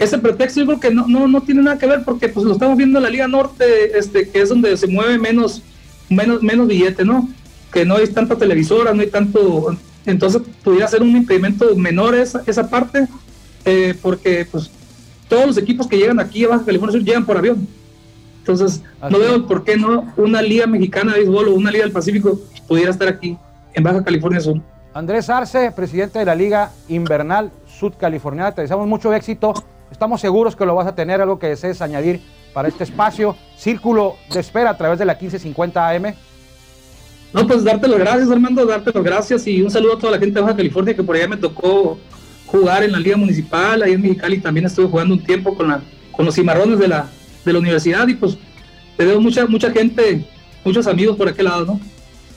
ese 0.00 0.18
pretexto 0.18 0.60
yo 0.60 0.66
creo 0.66 0.80
que 0.80 0.90
no, 0.90 1.06
no, 1.06 1.28
no 1.28 1.42
tiene 1.42 1.62
nada 1.62 1.78
que 1.78 1.86
ver 1.86 2.02
porque 2.04 2.30
pues 2.30 2.46
lo 2.46 2.54
estamos 2.54 2.76
viendo 2.78 2.98
en 2.98 3.04
la 3.04 3.10
Liga 3.10 3.28
Norte, 3.28 3.98
este, 3.98 4.30
que 4.30 4.40
es 4.40 4.48
donde 4.48 4.74
se 4.78 4.86
mueve 4.86 5.18
menos, 5.18 5.62
menos, 6.08 6.42
menos 6.42 6.66
billete, 6.66 7.04
¿no? 7.04 7.28
Que 7.70 7.84
no 7.84 7.96
hay 7.96 8.06
tanta 8.06 8.36
televisora, 8.36 8.94
no 8.94 9.02
hay 9.02 9.08
tanto, 9.08 9.76
entonces 10.06 10.40
pudiera 10.64 10.88
ser 10.88 11.02
un 11.02 11.14
impedimento 11.14 11.76
menor 11.76 12.14
esa, 12.14 12.42
esa 12.46 12.70
parte, 12.70 13.06
eh, 13.66 13.94
porque 14.00 14.46
pues 14.50 14.70
todos 15.28 15.46
los 15.46 15.58
equipos 15.58 15.86
que 15.86 15.98
llegan 15.98 16.18
aquí 16.18 16.44
a 16.44 16.48
Baja 16.48 16.64
California 16.64 16.98
Sur 16.98 17.04
llegan 17.06 17.26
por 17.26 17.36
avión. 17.36 17.68
Entonces, 18.38 18.82
no 19.02 19.18
veo 19.18 19.46
por 19.46 19.64
qué 19.64 19.76
no 19.76 20.14
una 20.16 20.40
liga 20.40 20.66
mexicana 20.66 21.12
de 21.12 21.18
béisbol 21.18 21.48
o 21.48 21.54
una 21.54 21.70
liga 21.70 21.84
del 21.84 21.92
Pacífico 21.92 22.40
pudiera 22.66 22.90
estar 22.90 23.06
aquí 23.06 23.36
en 23.74 23.84
Baja 23.84 24.02
California 24.02 24.40
Sur. 24.40 24.62
Andrés 24.94 25.28
Arce, 25.28 25.70
presidente 25.72 26.18
de 26.18 26.24
la 26.24 26.34
Liga 26.34 26.72
Invernal 26.88 27.52
Sudcaliforniana, 27.78 28.52
te 28.52 28.62
deseamos 28.62 28.88
mucho 28.88 29.12
éxito 29.12 29.52
Estamos 29.90 30.20
seguros 30.20 30.54
que 30.54 30.64
lo 30.64 30.74
vas 30.74 30.86
a 30.86 30.94
tener, 30.94 31.20
algo 31.20 31.38
que 31.38 31.48
desees 31.48 31.82
añadir 31.82 32.20
para 32.52 32.68
este 32.68 32.84
espacio. 32.84 33.36
Círculo 33.56 34.16
de 34.32 34.40
espera 34.40 34.70
a 34.70 34.76
través 34.76 34.98
de 34.98 35.04
la 35.04 35.14
1550 35.14 35.88
AM. 35.88 36.14
No, 37.32 37.46
pues 37.46 37.62
darte 37.62 37.86
las 37.86 37.98
gracias, 37.98 38.30
Armando, 38.30 38.66
darte 38.66 38.90
las 38.92 39.04
gracias 39.04 39.46
y 39.46 39.62
un 39.62 39.70
saludo 39.70 39.94
a 39.94 39.98
toda 39.98 40.12
la 40.12 40.18
gente 40.18 40.34
de 40.34 40.40
Baja 40.40 40.56
California 40.56 40.94
que 40.94 41.02
por 41.02 41.14
allá 41.14 41.28
me 41.28 41.36
tocó 41.36 41.98
jugar 42.46 42.82
en 42.82 42.90
la 42.90 42.98
Liga 42.98 43.16
Municipal, 43.16 43.82
ahí 43.82 43.92
en 43.92 44.02
Mexicali 44.02 44.40
también 44.40 44.66
estuve 44.66 44.88
jugando 44.88 45.14
un 45.14 45.22
tiempo 45.22 45.56
con, 45.56 45.68
la, 45.68 45.80
con 46.10 46.26
los 46.26 46.34
cimarrones 46.34 46.80
de 46.80 46.88
la, 46.88 47.08
de 47.44 47.52
la 47.52 47.58
universidad 47.60 48.08
y 48.08 48.14
pues 48.14 48.36
te 48.96 49.04
veo 49.04 49.20
mucha, 49.20 49.46
mucha 49.46 49.70
gente, 49.70 50.26
muchos 50.64 50.88
amigos 50.88 51.16
por 51.16 51.28
aquel 51.28 51.44
lado, 51.44 51.64
¿no? 51.64 51.80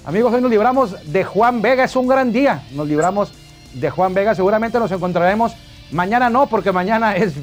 Amigos, 0.05 0.31
hoy 0.33 0.41
nos 0.41 0.51
libramos 0.51 0.95
de 1.11 1.23
Juan 1.23 1.61
Vega, 1.61 1.85
es 1.85 1.95
un 1.95 2.07
gran 2.07 2.31
día, 2.31 2.61
nos 2.75 2.87
libramos 2.87 3.31
de 3.73 3.89
Juan 3.89 4.13
Vega, 4.13 4.35
seguramente 4.35 4.77
nos 4.77 4.91
encontraremos 4.91 5.53
Mañana 5.93 6.29
no, 6.29 6.47
porque 6.47 6.71
mañana 6.71 7.15
es, 7.15 7.33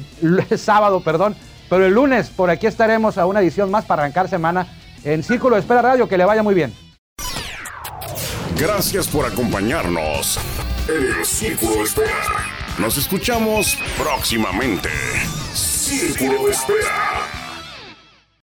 sábado, 0.57 1.01
perdón. 1.01 1.35
Pero 1.69 1.85
el 1.85 1.93
lunes 1.93 2.29
por 2.29 2.49
aquí 2.49 2.67
estaremos 2.67 3.17
a 3.17 3.25
una 3.25 3.39
edición 3.39 3.71
más 3.71 3.85
para 3.85 4.03
arrancar 4.03 4.27
semana 4.27 4.67
en 5.03 5.23
Círculo 5.23 5.55
de 5.55 5.61
Espera 5.61 5.81
Radio. 5.81 6.07
Que 6.07 6.17
le 6.17 6.25
vaya 6.25 6.43
muy 6.43 6.53
bien. 6.53 6.73
Gracias 8.57 9.07
por 9.07 9.25
acompañarnos 9.25 10.37
en 10.87 11.19
el 11.19 11.25
Círculo 11.25 11.83
Espera. 11.83 12.11
Nos 12.77 12.97
escuchamos 12.97 13.77
próximamente. 13.97 14.89
Círculo 15.53 16.49
Espera. 16.49 17.20